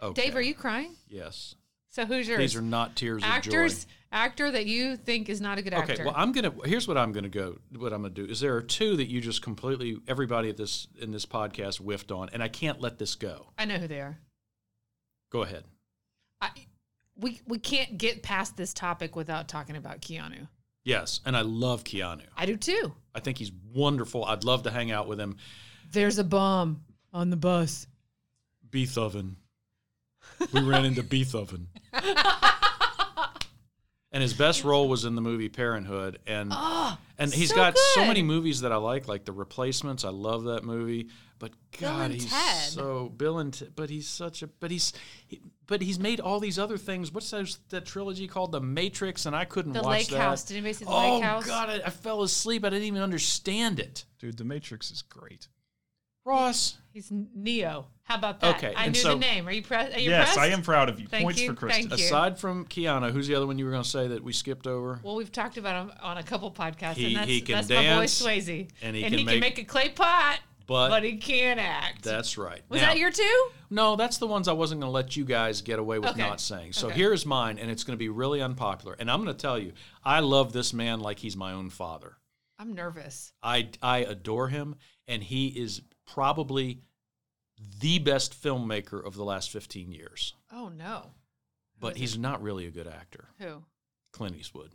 [0.00, 0.26] Okay.
[0.26, 0.94] Dave, are you crying?
[1.08, 1.54] Yes.
[1.90, 2.38] So who's yours?
[2.38, 3.84] These are not tears actors.
[3.84, 5.80] of Actor that you think is not a good joy.
[5.80, 6.04] Okay, actor.
[6.04, 6.52] well, I'm gonna.
[6.64, 7.58] Here's what I'm gonna go.
[7.76, 10.86] What I'm gonna do is there are two that you just completely everybody at this
[10.98, 13.48] in this podcast whiffed on, and I can't let this go.
[13.58, 14.16] I know who they are.
[15.30, 15.64] Go ahead.
[16.40, 16.50] I,
[17.16, 20.48] we we can't get past this topic without talking about Keanu.
[20.84, 22.22] Yes, and I love Keanu.
[22.36, 22.94] I do too.
[23.12, 24.24] I think he's wonderful.
[24.24, 25.36] I'd love to hang out with him.
[25.90, 27.88] There's a bomb on the bus.
[28.70, 29.36] Beethoven.
[30.52, 31.68] We ran into Beethoven.
[34.12, 37.76] And his best role was in the movie Parenthood, and Oh, and he's so got
[37.76, 40.06] so many movies that I like, like The Replacements.
[40.06, 41.08] I love that movie,
[41.38, 42.62] but God, he's Ted.
[42.70, 44.94] so Bill and Ted, but he's such a but he's
[45.26, 47.12] he, but he's made all these other things.
[47.12, 48.52] What's those, that trilogy called?
[48.52, 50.20] The Matrix, and I couldn't The watch Lake that.
[50.20, 50.44] House.
[50.44, 51.46] Did anybody see The oh Lake House?
[51.46, 52.64] God, I, I fell asleep.
[52.64, 54.06] I didn't even understand it.
[54.18, 55.48] Dude, The Matrix is great.
[56.26, 56.76] Ross.
[56.92, 57.86] He's Neo.
[58.02, 58.56] How about that?
[58.56, 59.46] Okay, I and knew so- the name.
[59.48, 60.38] Are you, pre- are you yes, impressed?
[60.38, 61.06] I am proud of you.
[61.06, 61.88] Thank Points you, for Kristen.
[61.88, 62.06] thank you.
[62.06, 64.66] Aside from Keanu, who's the other one you were going to say that we skipped
[64.66, 65.00] over?
[65.02, 67.68] Well, we've talked about him on a couple podcasts, He- and that's, he can that's
[67.68, 68.68] dance, my boy Swayze.
[68.82, 71.60] and he and can he make- can make a clay pot, But, but he can't
[71.60, 72.02] act.
[72.02, 72.62] that's right.
[72.68, 73.48] Was Now- that your two?
[73.70, 76.20] No, that's the ones I wasn't going to let you guys get away with Okay.
[76.22, 76.72] not saying.
[76.72, 76.96] So Okay.
[76.96, 78.96] here's mine, and it's going to be really unpopular.
[78.98, 79.72] And I'm going to tell you,
[80.04, 82.16] I love this man like he's my own father.
[82.58, 83.32] I'm nervous.
[83.42, 84.76] I, I adore him,
[85.08, 86.80] and he is probably
[87.80, 90.34] the best filmmaker of the last 15 years.
[90.52, 91.10] Oh no.
[91.80, 93.28] But he's not really a good actor.
[93.38, 93.62] Who?
[94.12, 94.70] Clint Eastwood.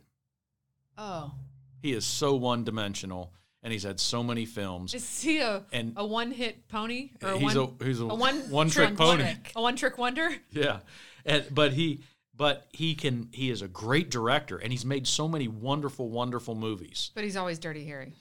[0.96, 1.32] Oh,
[1.80, 4.94] He is so one dimensional, and he's had so many films.
[4.94, 8.04] is he a And- a one hit pony or a he's one a he's a,
[8.04, 9.34] a one one trick trick pony.
[9.56, 10.30] a one trick wonder?
[10.50, 10.80] Yeah,
[11.24, 12.02] and but he
[12.36, 16.54] but he can he is a great director, and he's made so many wonderful wonderful
[16.54, 17.10] movies.
[17.14, 18.12] But he's always dirty Harry.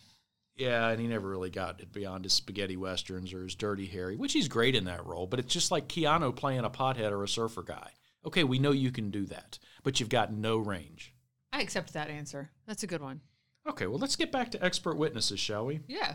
[0.61, 4.15] Yeah, and he never really got it beyond his spaghetti westerns or his Dirty Harry,
[4.15, 5.25] which he's great in that role.
[5.25, 7.89] But it's just like Keanu playing a pothead or a surfer guy.
[8.27, 11.15] Okay, we know you can do that, but you've got no range.
[11.51, 12.51] I accept that answer.
[12.67, 13.21] That's a good one.
[13.67, 15.79] Okay, well let's get back to expert witnesses, shall we?
[15.87, 16.13] Yeah.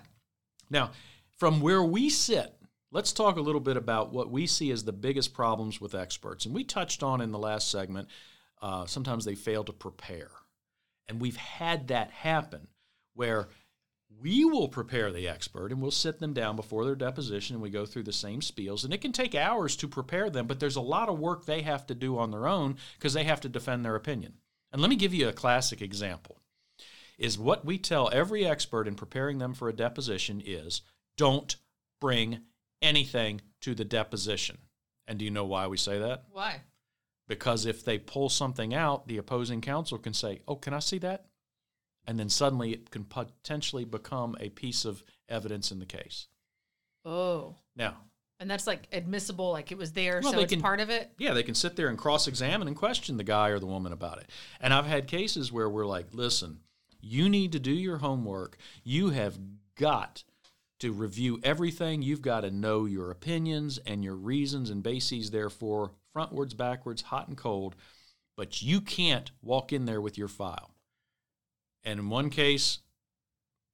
[0.70, 0.92] Now,
[1.38, 2.54] from where we sit,
[2.92, 6.46] let's talk a little bit about what we see as the biggest problems with experts.
[6.46, 8.06] And we touched on in the last segment,
[8.62, 10.30] uh, sometimes they fail to prepare.
[11.08, 12.68] And we've had that happen
[13.14, 13.48] where
[14.20, 17.70] we will prepare the expert and we'll sit them down before their deposition and we
[17.70, 18.84] go through the same spiels.
[18.84, 21.62] And it can take hours to prepare them, but there's a lot of work they
[21.62, 24.34] have to do on their own because they have to defend their opinion.
[24.72, 26.38] And let me give you a classic example
[27.18, 30.82] is what we tell every expert in preparing them for a deposition is
[31.16, 31.56] don't
[32.00, 32.40] bring
[32.82, 34.58] anything to the deposition.
[35.06, 36.24] And do you know why we say that?
[36.30, 36.62] Why?
[37.28, 40.98] Because if they pull something out, the opposing counsel can say, Oh, can I see
[40.98, 41.26] that?
[42.06, 46.28] And then suddenly it can potentially become a piece of evidence in the case.
[47.04, 47.56] Oh.
[47.74, 47.96] Now,
[48.38, 51.10] And that's like admissible, like it was there, Well, so it's can- part of it.
[51.18, 53.92] yeah, they can sit there and cross examine and question the guy or the woman
[53.92, 54.30] about it.
[54.60, 56.60] And I've had cases where we're like, listen,
[57.00, 58.56] you need to do your homework.
[58.84, 59.38] You have
[59.76, 60.22] got
[60.80, 62.02] to review everything.
[62.02, 67.28] You've got to know your opinions and your reasons and bases, therefore, frontwards, backwards, hot
[67.28, 67.74] and cold.
[68.36, 70.72] But you can't walk in there with your file.
[71.86, 72.80] And in one case,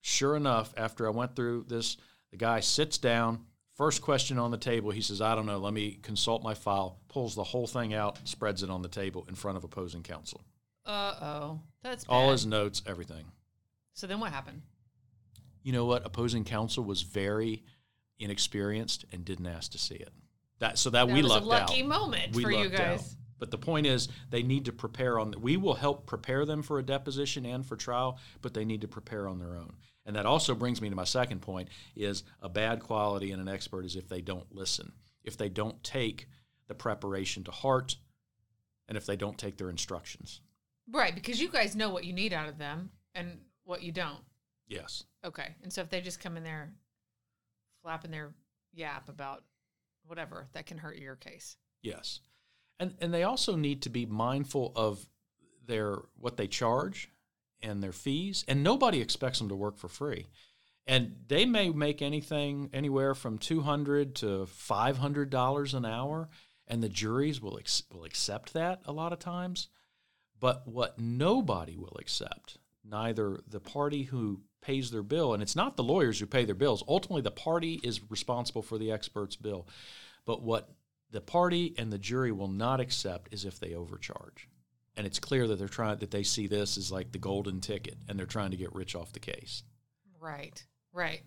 [0.02, 1.96] sure enough, after I went through this,
[2.30, 3.46] the guy sits down.
[3.76, 7.00] First question on the table, he says, I don't know, let me consult my file,
[7.08, 10.42] pulls the whole thing out, spreads it on the table in front of opposing counsel.
[10.84, 11.60] Uh oh.
[11.82, 12.32] That's All bad.
[12.32, 13.24] his notes, everything.
[13.94, 14.62] So then what happened?
[15.62, 16.04] You know what?
[16.04, 17.62] Opposing counsel was very
[18.18, 20.12] inexperienced and didn't ask to see it.
[20.58, 21.88] That so that, That we was a lucky out.
[21.88, 23.00] moment We for you guys.
[23.00, 23.06] out.
[23.42, 25.34] But the point is, they need to prepare on.
[25.40, 28.86] We will help prepare them for a deposition and for trial, but they need to
[28.86, 29.72] prepare on their own.
[30.06, 33.48] And that also brings me to my second point: is a bad quality in an
[33.48, 34.92] expert is if they don't listen,
[35.24, 36.28] if they don't take
[36.68, 37.96] the preparation to heart,
[38.86, 40.40] and if they don't take their instructions.
[40.88, 44.22] Right, because you guys know what you need out of them and what you don't.
[44.68, 45.02] Yes.
[45.24, 45.56] Okay.
[45.64, 46.74] And so if they just come in there
[47.82, 48.34] flapping their
[48.72, 49.42] yap about
[50.06, 51.56] whatever, that can hurt your case.
[51.82, 52.20] Yes.
[52.78, 55.06] And and they also need to be mindful of
[55.66, 57.08] their what they charge
[57.62, 58.44] and their fees.
[58.48, 60.26] And nobody expects them to work for free.
[60.86, 66.28] And they may make anything anywhere from two hundred to five hundred dollars an hour,
[66.66, 69.68] and the juries will ex- will accept that a lot of times.
[70.40, 75.76] But what nobody will accept, neither the party who pays their bill, and it's not
[75.76, 76.82] the lawyers who pay their bills.
[76.88, 79.68] Ultimately, the party is responsible for the expert's bill.
[80.24, 80.68] But what
[81.12, 84.48] the party and the jury will not accept is if they overcharge.
[84.96, 87.96] And it's clear that they're trying that they see this as like the golden ticket
[88.08, 89.62] and they're trying to get rich off the case.
[90.20, 90.62] Right.
[90.92, 91.22] Right.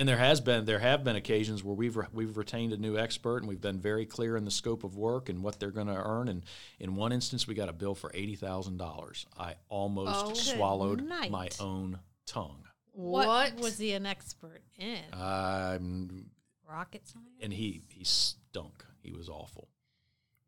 [0.00, 2.96] And there has been there have been occasions where we've re- we've retained a new
[2.96, 5.88] expert and we've been very clear in the scope of work and what they're going
[5.88, 6.28] to earn.
[6.28, 6.44] And
[6.78, 9.26] in one instance, we got a bill for eighty thousand dollars.
[9.36, 10.34] I almost Oh.
[10.34, 11.30] Swallowed night.
[11.30, 12.62] my own tongue.
[12.92, 14.98] What, was he an expert in?
[15.12, 16.26] Um,
[16.68, 17.26] Rocket science?
[17.40, 18.84] and he he stunk.
[19.08, 19.68] He was awful.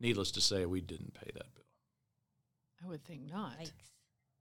[0.00, 1.64] Needless to say, we didn't pay that bill.
[2.84, 3.58] I would think not.
[3.58, 3.70] Yikes.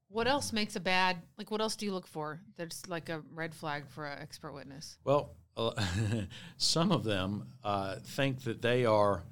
[0.08, 3.22] What else makes a bad like what else do you look for that's like a
[3.32, 4.98] red flag for an expert witness?
[5.04, 5.72] Well, uh,
[6.56, 9.22] some of them uh, think that they are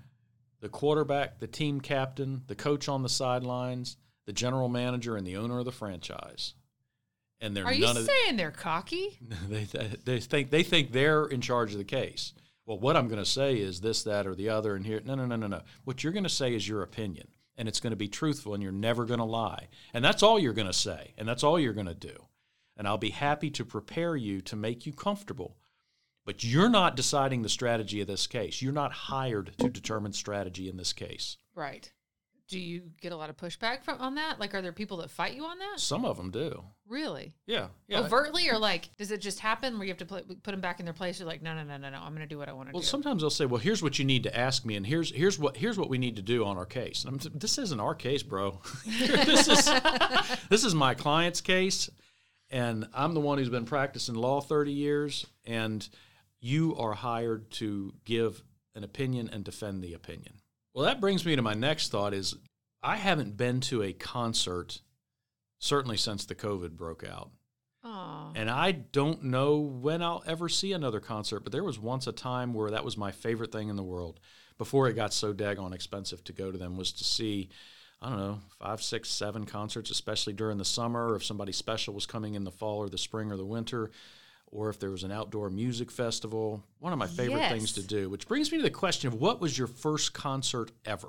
[0.60, 5.36] the quarterback, the team captain, the coach on the sidelines, the general manager, and the
[5.36, 6.54] owner of the franchise.
[7.40, 9.18] And they're Are you none of saying they're cocky?
[9.48, 9.64] they,
[10.04, 12.32] they think they think they're in charge of the case.
[12.68, 15.00] Well, what I'm going to say is this, that, or the other, and here.
[15.02, 15.62] No, no, no, no, no.
[15.84, 18.62] What you're going to say is your opinion, and it's going to be truthful, and
[18.62, 21.58] you're never going to lie, and that's all you're going to say, and that's all
[21.58, 22.26] you're going to do.
[22.76, 25.56] And I'll be happy to prepare you to make you comfortable,
[26.28, 28.60] But you're not deciding the strategy of this case.
[28.60, 31.38] You're not hired to determine strategy in this case.
[31.54, 31.90] Right.
[32.48, 34.40] Do you get a lot of pushback from on that?
[34.40, 35.78] Like, are there people that fight you on that?
[35.78, 36.64] Some of them do.
[36.88, 37.34] Really?
[37.46, 37.66] Yeah.
[37.88, 38.00] Yeah.
[38.00, 40.80] Overtly, or like, does it just happen where you have to put, put them back
[40.80, 41.18] in their place?
[41.20, 41.98] You're like, no, no, no, no, no.
[41.98, 42.84] I'm going to do what I want to Well, do.
[42.84, 45.38] Well, sometimes they'll say, "Well, here's what you need to ask me, and here's here's
[45.38, 47.94] what here's what we need to do on our case." And I'm, this isn't our
[47.94, 48.60] case, bro.
[48.86, 49.70] this is
[50.48, 51.90] this is my client's case,
[52.50, 55.86] and I'm the one who's been practicing law 30 years, and
[56.40, 58.42] you are hired to give
[58.74, 60.40] an opinion and defend the opinion.
[60.78, 62.36] Well, that brings me to my next thought: is
[62.84, 64.80] I haven't been to a concert
[65.58, 67.32] certainly since the COVID broke out.
[67.82, 68.30] Aw.
[68.36, 72.12] And I don't know when I'll ever see another concert, but there was once a
[72.12, 74.20] time where that was my favorite thing in the world.
[74.56, 77.48] Before it got so daggone expensive to go to them, was to see,
[78.00, 81.92] I don't know, five, six, seven concerts, especially during the summer, or if somebody special
[81.92, 83.90] was coming in the fall or the spring or the winter,
[84.50, 86.62] or if there was an outdoor music festival.
[86.78, 89.40] One of my favorite things to do, which brings me to the question of what
[89.40, 91.08] was your first concert ever?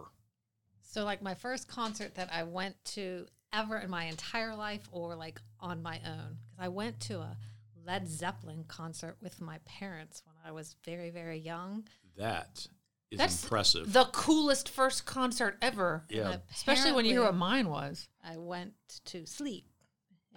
[0.82, 5.16] So, like my first concert that I went to ever in my entire life, or
[5.16, 7.38] like on my own, because I went to a
[7.86, 11.88] Led Zeppelin concert with my parents when I was very, very young.
[12.18, 12.68] That
[13.12, 13.94] is That's impressive.
[13.94, 16.04] the coolest first concert ever.
[16.10, 16.38] yeah.
[16.54, 18.08] Especially when you hear what mine was.
[18.24, 18.74] I went
[19.06, 19.66] to sleep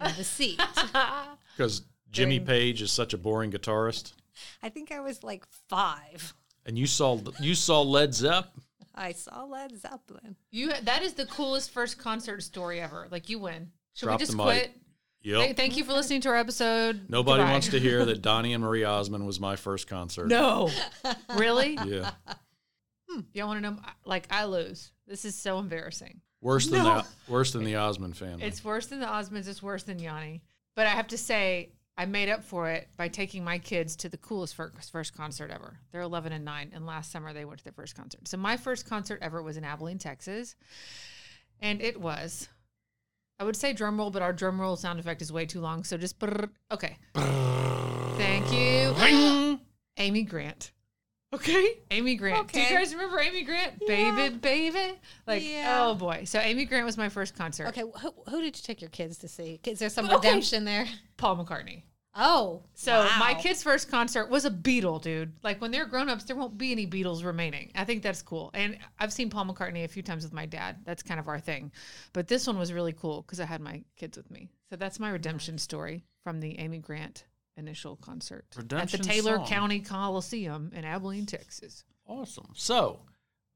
[0.03, 0.61] in the seat.
[1.55, 1.83] Because
[2.13, 4.13] Jimmy During- Page is such a boring guitarist.
[4.61, 6.33] I think I was like five.
[6.65, 8.53] And you saw you saw Led Zepp.
[8.95, 10.35] I saw Led Zeppelin.
[10.51, 13.07] You that is the coolest first concert story ever.
[13.11, 13.71] Like you win.
[13.95, 14.45] Should Drop we just the mic.
[14.45, 14.71] quit?
[15.23, 15.39] Yep.
[15.43, 17.05] Th- thank you for listening to our episode.
[17.09, 17.51] Nobody Goodbye.
[17.51, 20.27] wants to hear that Donnie and Marie Osmond was my first concert.
[20.27, 20.69] No.
[21.35, 21.77] really?
[21.85, 22.11] Yeah.
[23.09, 23.19] Hmm.
[23.33, 23.77] Y'all want to know?
[24.05, 24.91] Like I lose.
[25.07, 26.21] This is so embarrassing.
[26.41, 26.95] Worse than No.
[26.95, 27.07] that.
[27.27, 28.43] Worse than the Osmond family.
[28.45, 29.47] It's worse than the Osmonds.
[29.47, 30.41] It's worse than Yanni.
[30.75, 34.09] But I have to say, I made up for it by taking my kids to
[34.09, 35.79] the coolest first, first concert ever.
[35.91, 38.27] They're 11 and 9, and last summer they went to their first concert.
[38.27, 40.55] So my first concert ever was in Abilene, Texas,
[41.59, 42.49] and it was.
[43.39, 45.83] I would say drum roll, but our drum roll sound effect is way too long.
[45.83, 46.49] So just brrr.
[46.71, 46.97] okay.
[48.17, 49.59] Thank you,
[49.97, 50.71] Amy Grant.
[51.33, 52.51] Okay, Amy Grant.
[52.51, 53.73] Do you guys remember Amy Grant?
[53.81, 54.15] Yeah.
[54.15, 54.99] Baby, baby.
[55.25, 55.85] Like, Yeah.
[55.87, 56.23] oh boy.
[56.25, 57.67] So Amy Grant was my first concert.
[57.69, 59.59] Okay, who, who did you take your kids to see?
[59.65, 60.15] Is there some Okay.
[60.15, 60.85] redemption there?
[61.17, 61.83] Paul McCartney.
[62.15, 65.33] Oh, So my kid's first concert was a Beatle, dude.
[65.43, 67.71] Like when they're grown ups, there won't be any Beatles remaining.
[67.73, 68.51] I think that's cool.
[68.53, 70.75] And I've seen Paul McCartney a few times with my dad.
[70.85, 71.71] That's kind of our thing.
[72.13, 74.49] But this one was really cool because I had my kids with me.
[74.69, 77.25] So that's my redemption story from the Amy Grant
[77.57, 79.47] initial concert Redemption at the Taylor song.
[79.47, 81.83] County Coliseum in Abilene, Texas.
[82.07, 82.47] awesome.
[82.55, 82.99] So,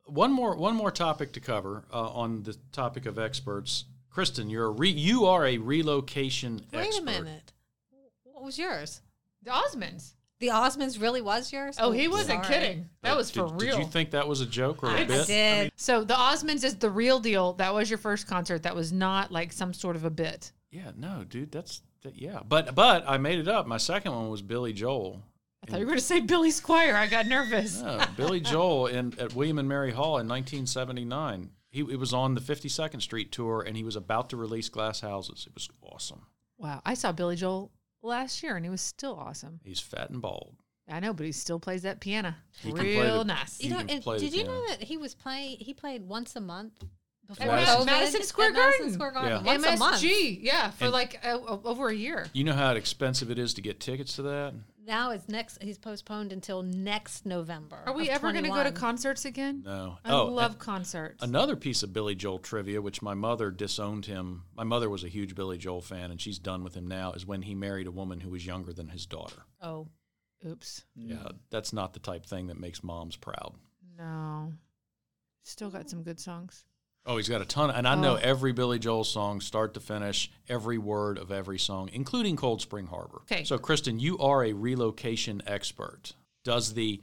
[0.06, 3.86] one more one more topic to cover uh, on the topic of experts.
[4.10, 7.02] Kristen, you're a re- you are a relocation Wait expert.
[7.02, 7.54] a minute.
[8.24, 9.02] What was yours?
[9.44, 10.14] The Osmonds.
[10.40, 11.78] The Osmonds really was yours?
[11.80, 12.60] Oh, he wasn't sorry.
[12.60, 12.90] kidding.
[13.02, 13.78] That was Did- for real.
[13.78, 15.28] Did you think that was a joke or a I I bit?
[15.28, 15.72] did.
[15.76, 17.54] so the Osmonds is the real deal.
[17.54, 18.62] That was your first concert.
[18.64, 20.52] That was not like some sort of a bit.
[20.70, 22.40] Yeah, no, dude, that's that, yeah.
[22.48, 23.68] But but I made it up.
[23.68, 25.22] My second one was Billy Joel.
[25.64, 26.94] I thought you were going to say Billy Squier.
[26.94, 27.82] I got nervous.
[27.82, 31.50] No, Billy Joel in at William and Mary Hall in 1979.
[31.70, 35.02] He it was on the 52nd Street tour, and he was about to release Glass
[35.02, 35.46] Houses.
[35.48, 36.28] It was awesome.
[36.58, 36.82] Wow.
[36.86, 37.72] I saw Billy Joel
[38.02, 39.60] last year and he was still awesome.
[39.64, 40.56] He's fat and bald.
[40.90, 42.34] I know, but he still plays that piano.
[42.64, 43.58] He can play Real the- nice.
[43.58, 45.58] He You know, can and play the did you know that he was playing?
[45.60, 46.84] He played once a month
[47.28, 48.94] before Madison- COVID Madison Square at Madison Garden.
[48.94, 49.46] Square Garden.
[49.46, 49.54] Yeah.
[49.54, 50.02] Once a month.
[50.02, 50.40] MSG.
[50.42, 52.28] Yeah, for And- like uh, o- over a year.
[52.34, 54.54] You know how expensive it is to get tickets to that?
[54.86, 55.62] Now it's next.
[55.62, 57.78] He's postponed until next November.
[57.86, 59.64] Are we of ever going to go to concerts again?
[59.66, 59.98] No.
[60.06, 61.22] I oh, love concerts.
[61.22, 64.44] another piece of Billy Joel trivia, which my mother disowned him.
[64.56, 67.12] My mother was a huge Billy Joel fan, and she's done with him now.
[67.12, 69.44] Is when he married a woman who was younger than his daughter.
[69.62, 69.90] Oh,
[70.46, 70.86] Oops.
[70.96, 73.56] Yeah, that's not the type thing that makes moms proud.
[73.98, 74.54] No.
[75.44, 76.64] Still got some good songs.
[77.08, 78.22] Oh, he's got a ton, and I know Oh.
[78.22, 82.88] every Billy Joel song, start to finish, every word of every song, including Cold Spring
[82.88, 83.20] Harbor.
[83.22, 83.46] Okay.
[83.46, 86.14] So, Kristen, you are a relocation expert.
[86.44, 87.02] Does the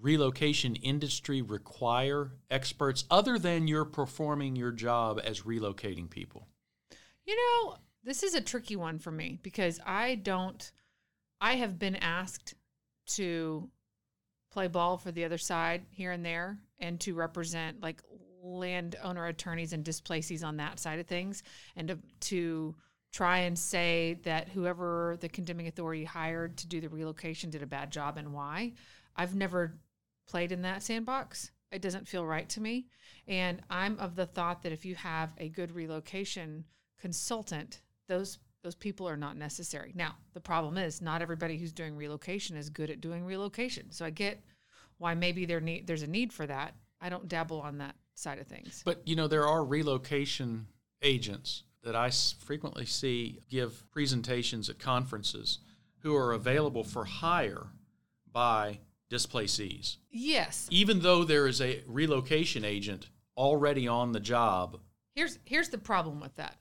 [0.00, 6.48] relocation industry require experts other than you're performing your job as relocating people?
[7.24, 10.70] You know, this is a tricky one for me because I don't,
[11.40, 12.54] I have been asked
[13.10, 13.70] to
[14.50, 18.02] play ball for the other side here and there and to represent like
[18.44, 21.42] landowner attorneys and displacees on that side of things
[21.76, 22.74] and to, to
[23.12, 27.66] try and say that whoever the condemning authority hired to do the relocation did a
[27.66, 28.72] bad job and why.
[29.16, 29.78] I've never
[30.26, 31.50] played in that sandbox.
[31.70, 32.86] It doesn't feel right to me.
[33.26, 36.64] And I'm of the thought that if you have a good relocation
[37.00, 39.92] consultant, those those people are not necessary.
[39.94, 43.90] Now, the problem is not everybody who's doing relocation is good at doing relocation.
[43.90, 44.42] So I get
[44.96, 46.74] why maybe there need there's a need for that.
[47.00, 48.82] I don't dabble on that side of things.
[48.84, 50.66] But you know, there are relocation
[51.02, 55.58] agents that I frequently see give presentations at conferences
[55.98, 57.66] who are available for hire
[58.32, 59.98] by displacees.
[60.10, 60.66] Yes.
[60.70, 64.80] Even though there is a relocation agent already on the job,
[65.14, 66.56] Here's here's the problem with that.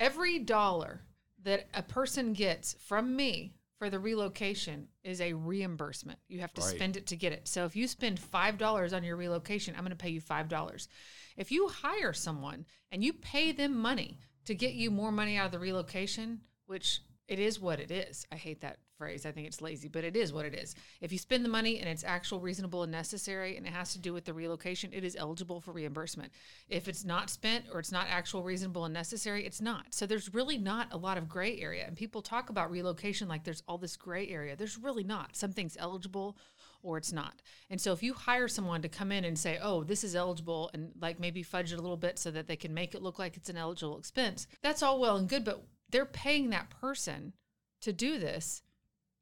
[0.00, 1.02] Every dollar
[1.44, 3.54] that a person gets from me
[3.84, 6.18] for the relocation is a reimbursement.
[6.26, 6.74] You have to Right.
[6.74, 7.46] spend it to get it.
[7.46, 10.88] So if you spend $5 on your relocation, I'm going to pay you $5.
[11.36, 15.44] If you hire someone and you pay them money to get you more money out
[15.46, 18.26] of the relocation, which it is what it is.
[18.30, 19.24] I hate that phrase.
[19.24, 20.74] I think it's lazy, but it is what it is.
[21.00, 23.98] If you spend the money and it's actual, reasonable, and necessary, and it has to
[23.98, 26.32] do with the relocation, it is eligible for reimbursement.
[26.68, 29.86] If it's not spent or it's not actual, reasonable, and necessary, it's not.
[29.94, 31.86] So there's really not a lot of gray area.
[31.86, 34.54] And people talk about relocation like there's all this gray area.
[34.54, 35.34] There's really not.
[35.34, 36.36] Something's eligible
[36.82, 37.40] or it's not.
[37.70, 40.70] And so if you hire someone to come in and say, oh, this is eligible,
[40.74, 43.18] and like maybe fudge it a little bit so that they can make it look
[43.18, 45.64] like it's an eligible expense, that's all well and good, but
[45.94, 47.32] they're paying that person
[47.80, 48.62] to do this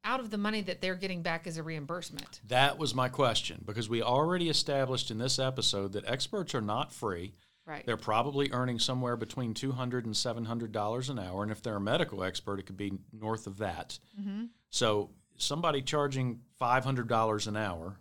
[0.04, 2.40] out of the money that they're getting back as a reimbursement.
[2.48, 6.90] that was my question because we already established in this episode that experts are not
[6.90, 7.34] free.
[7.66, 7.84] Right.
[7.84, 11.42] They're probably earning somewhere between $200 and $700 an hour.
[11.42, 13.98] And if they're a medical expert, it could be north of that.
[14.18, 14.46] Mm-hmm.
[14.70, 17.96] So somebody charging $500 an hour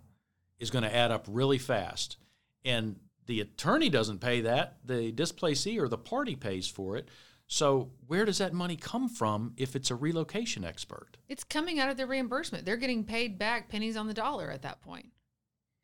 [0.59, 2.15] is going to add up really fast.
[2.63, 2.95] And
[3.25, 7.09] the attorney doesn't pay that, the displacee or the party pays for it.
[7.53, 11.17] So where does that money come from if it's a relocation expert?
[11.27, 12.63] It's coming out of their reimbursement.
[12.63, 15.07] They're getting paid back pennies on the dollar at that point.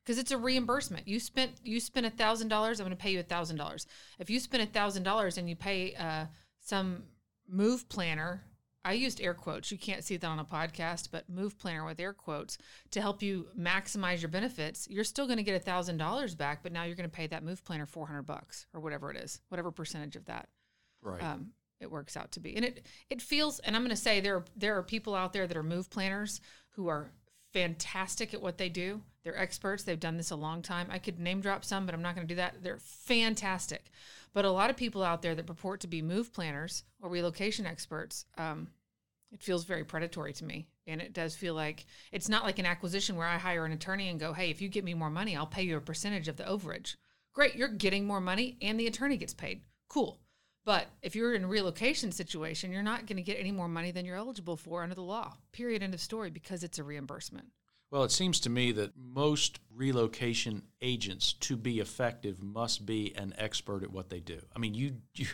[0.01, 1.09] Because it's a reimbursement.
[1.09, 3.86] You spent you spent a thousand dollars, I'm gonna pay you a thousand dollars.
[4.18, 6.28] If you spent a thousand dollars and you pay uh,
[6.61, 7.03] some
[7.49, 8.45] move planner,
[8.86, 9.70] I used air quotes.
[9.70, 12.57] You can't see that on a podcast, but move planner with air quotes
[12.91, 16.72] to help you maximize your benefits, you're still gonna get a thousand dollars back, but
[16.72, 19.70] now you're gonna pay that move planner four hundred bucks or whatever it is, whatever
[19.70, 20.47] percentage of that
[21.01, 21.22] Right.
[21.22, 22.55] um, it works out to be.
[22.55, 25.34] And it it feels, and I'm going to say there are, there are people out
[25.34, 27.11] there that are move planners who are
[27.53, 29.01] fantastic at what they do.
[29.23, 29.84] They're experts.
[29.84, 30.88] They've done this a long time.
[30.89, 32.61] I could name drop some, but I'm not going to do that.
[32.61, 33.89] They're fantastic.
[34.34, 37.65] But a lot of people out there that purport to be move planners or relocation
[37.65, 38.67] experts, um,
[39.32, 40.67] it feels very predatory to me.
[40.86, 44.09] And it does feel like it's not like an acquisition where I hire an attorney
[44.09, 46.38] and go, hey, if you get me more money, I'll pay you a percentage of
[46.38, 46.95] the overage.
[47.34, 49.61] Great, you're getting more money and the attorney gets paid.
[49.89, 50.19] Cool.
[50.68, 53.91] But if you're in a relocation situation, you're not going to get any more money
[53.91, 55.34] than you're eligible for under the law.
[55.53, 55.82] Period.
[55.82, 57.47] End of story because it's a reimbursement.
[57.89, 63.34] Well, it seems to me that most relocation agents, to be effective, must be an
[63.38, 64.41] expert at what they do.
[64.53, 65.28] I mean, you you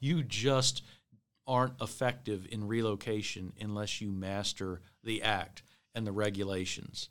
[0.00, 0.82] you just
[1.46, 5.64] aren't effective in relocation unless you master the act
[5.94, 7.10] and the regulations.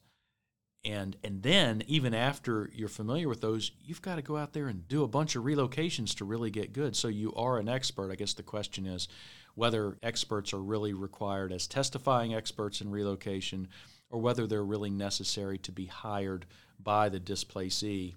[0.88, 4.68] And and then even after you're familiar with those, you've got to go out there
[4.68, 6.96] and do a bunch of relocations to really get good.
[6.96, 8.10] So you are an expert.
[8.10, 9.10] I guess the question is
[9.54, 13.68] whether experts are really required as testifying experts in relocation
[14.10, 16.46] or whether they're really necessary to be hired
[16.80, 18.16] by the displacee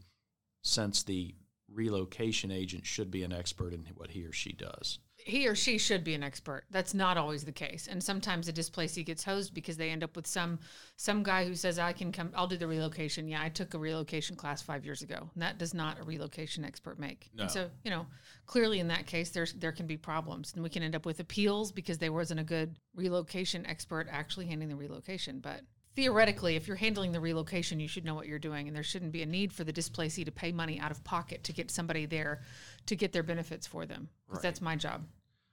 [0.63, 1.35] since the
[1.73, 5.01] relocation agent should be an expert in what he or she does.
[5.25, 6.65] He or she should be an expert.
[6.71, 7.89] That's not always the case.
[7.91, 10.59] And sometimes a displacee gets hosed because they end up with some
[10.97, 13.29] some guy who says, I can come I'll do the relocation.
[13.29, 15.31] Yeah, I took a relocation class five years ago.
[15.35, 17.31] And that does not a relocation expert make.
[17.35, 17.43] No.
[17.43, 18.07] And so, you know,
[18.47, 20.53] clearly in that case there's there can be problems.
[20.55, 24.47] And we can end up with appeals because there wasn't a good relocation expert actually
[24.47, 25.41] handling the relocation.
[25.41, 25.63] But
[25.95, 29.13] theoretically, if you're handling the relocation, you should know what you're doing, and there shouldn't
[29.13, 32.07] be a need for the displacee to pay money out of pocket to get somebody
[32.07, 32.43] there
[32.87, 34.09] to get their benefits for them.
[34.27, 34.43] Because Right.
[34.43, 35.07] that's my job.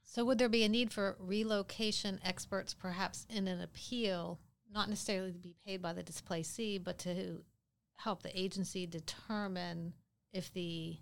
[0.04, 4.40] So, would there be a need for relocation experts, perhaps in an appeal,
[4.72, 7.44] not necessarily to be paid by the displacee, but to
[7.98, 9.94] help the agency determine
[10.32, 10.98] if the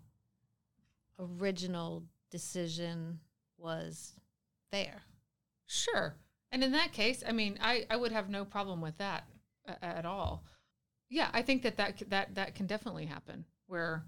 [1.20, 3.20] original decision
[3.58, 4.14] was
[4.72, 5.04] fair?
[5.68, 6.16] Sure.
[6.52, 9.26] And in that case, I mean, I, I would have no problem with that
[9.82, 10.43] at all.
[11.10, 14.06] Yeah, I think that that, that that can definitely happen where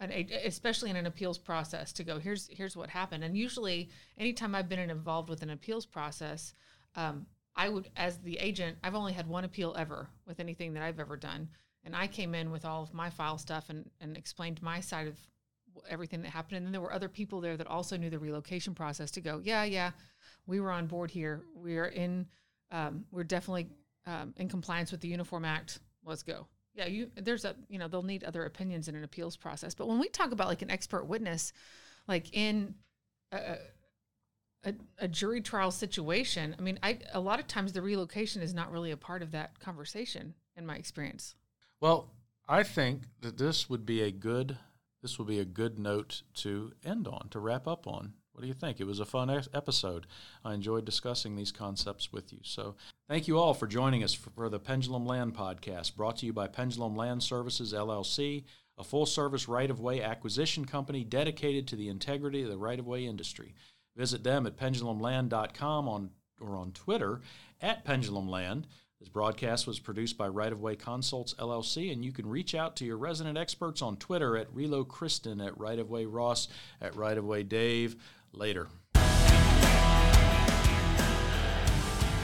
[0.00, 0.10] an
[0.44, 3.24] especially in an appeals process to go here's here's what happened.
[3.24, 6.54] And usually anytime I've been involved with an appeals process,
[6.94, 10.82] um, I would as the agent, I've only had one appeal ever with anything that
[10.82, 11.48] I've ever done.
[11.84, 15.06] And I came in with all of my file stuff and, and explained my side
[15.06, 15.16] of
[15.88, 16.58] everything that happened.
[16.58, 19.40] And then there were other people there that also knew the relocation process to go,
[19.42, 19.90] yeah, yeah,
[20.46, 21.42] we were on board here.
[21.54, 22.26] We are in,
[22.70, 23.68] um, we're definitely
[24.06, 25.80] um, in compliance with the Uniform Act.
[26.04, 26.46] Let's go.
[26.74, 27.10] Yeah, you.
[27.16, 29.74] There's a, you know, they'll need other opinions in an appeals process.
[29.74, 31.52] But when we talk about like an expert witness,
[32.06, 32.74] like in
[33.32, 33.56] a-
[34.64, 38.52] a, a jury trial situation, I mean, I a lot of times the relocation is
[38.52, 41.34] not really a part of that conversation in my experience.
[41.80, 42.10] Well,
[42.48, 44.58] I think that this would be a good
[45.06, 48.14] this will be a good note to end on to wrap up on.
[48.32, 48.80] What do you think?
[48.80, 50.08] It was a fun episode.
[50.44, 52.40] I enjoyed discussing these concepts with you.
[52.42, 52.74] So,
[53.08, 56.48] thank you all for joining us for, the Pendulum Land podcast, brought to you by
[56.48, 58.46] Pendulum Land Services LLC,
[58.76, 63.54] a full-service right-of-way acquisition company dedicated to the integrity of the right-of-way industry.
[63.94, 67.20] Visit them at pendulumland.com on or on Twitter
[67.60, 68.64] at pendulumland.
[68.98, 72.76] This broadcast was produced by Right of Way Consults LLC, and you can reach out
[72.76, 76.48] to your resident experts on Twitter at Relo Kristen, at Right of Way Ross,
[76.80, 77.96] at Right of Way Dave.
[78.32, 78.68] Later.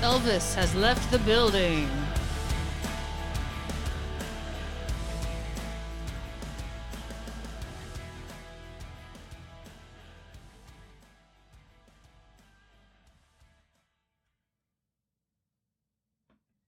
[0.01, 1.91] Elvis has left the building.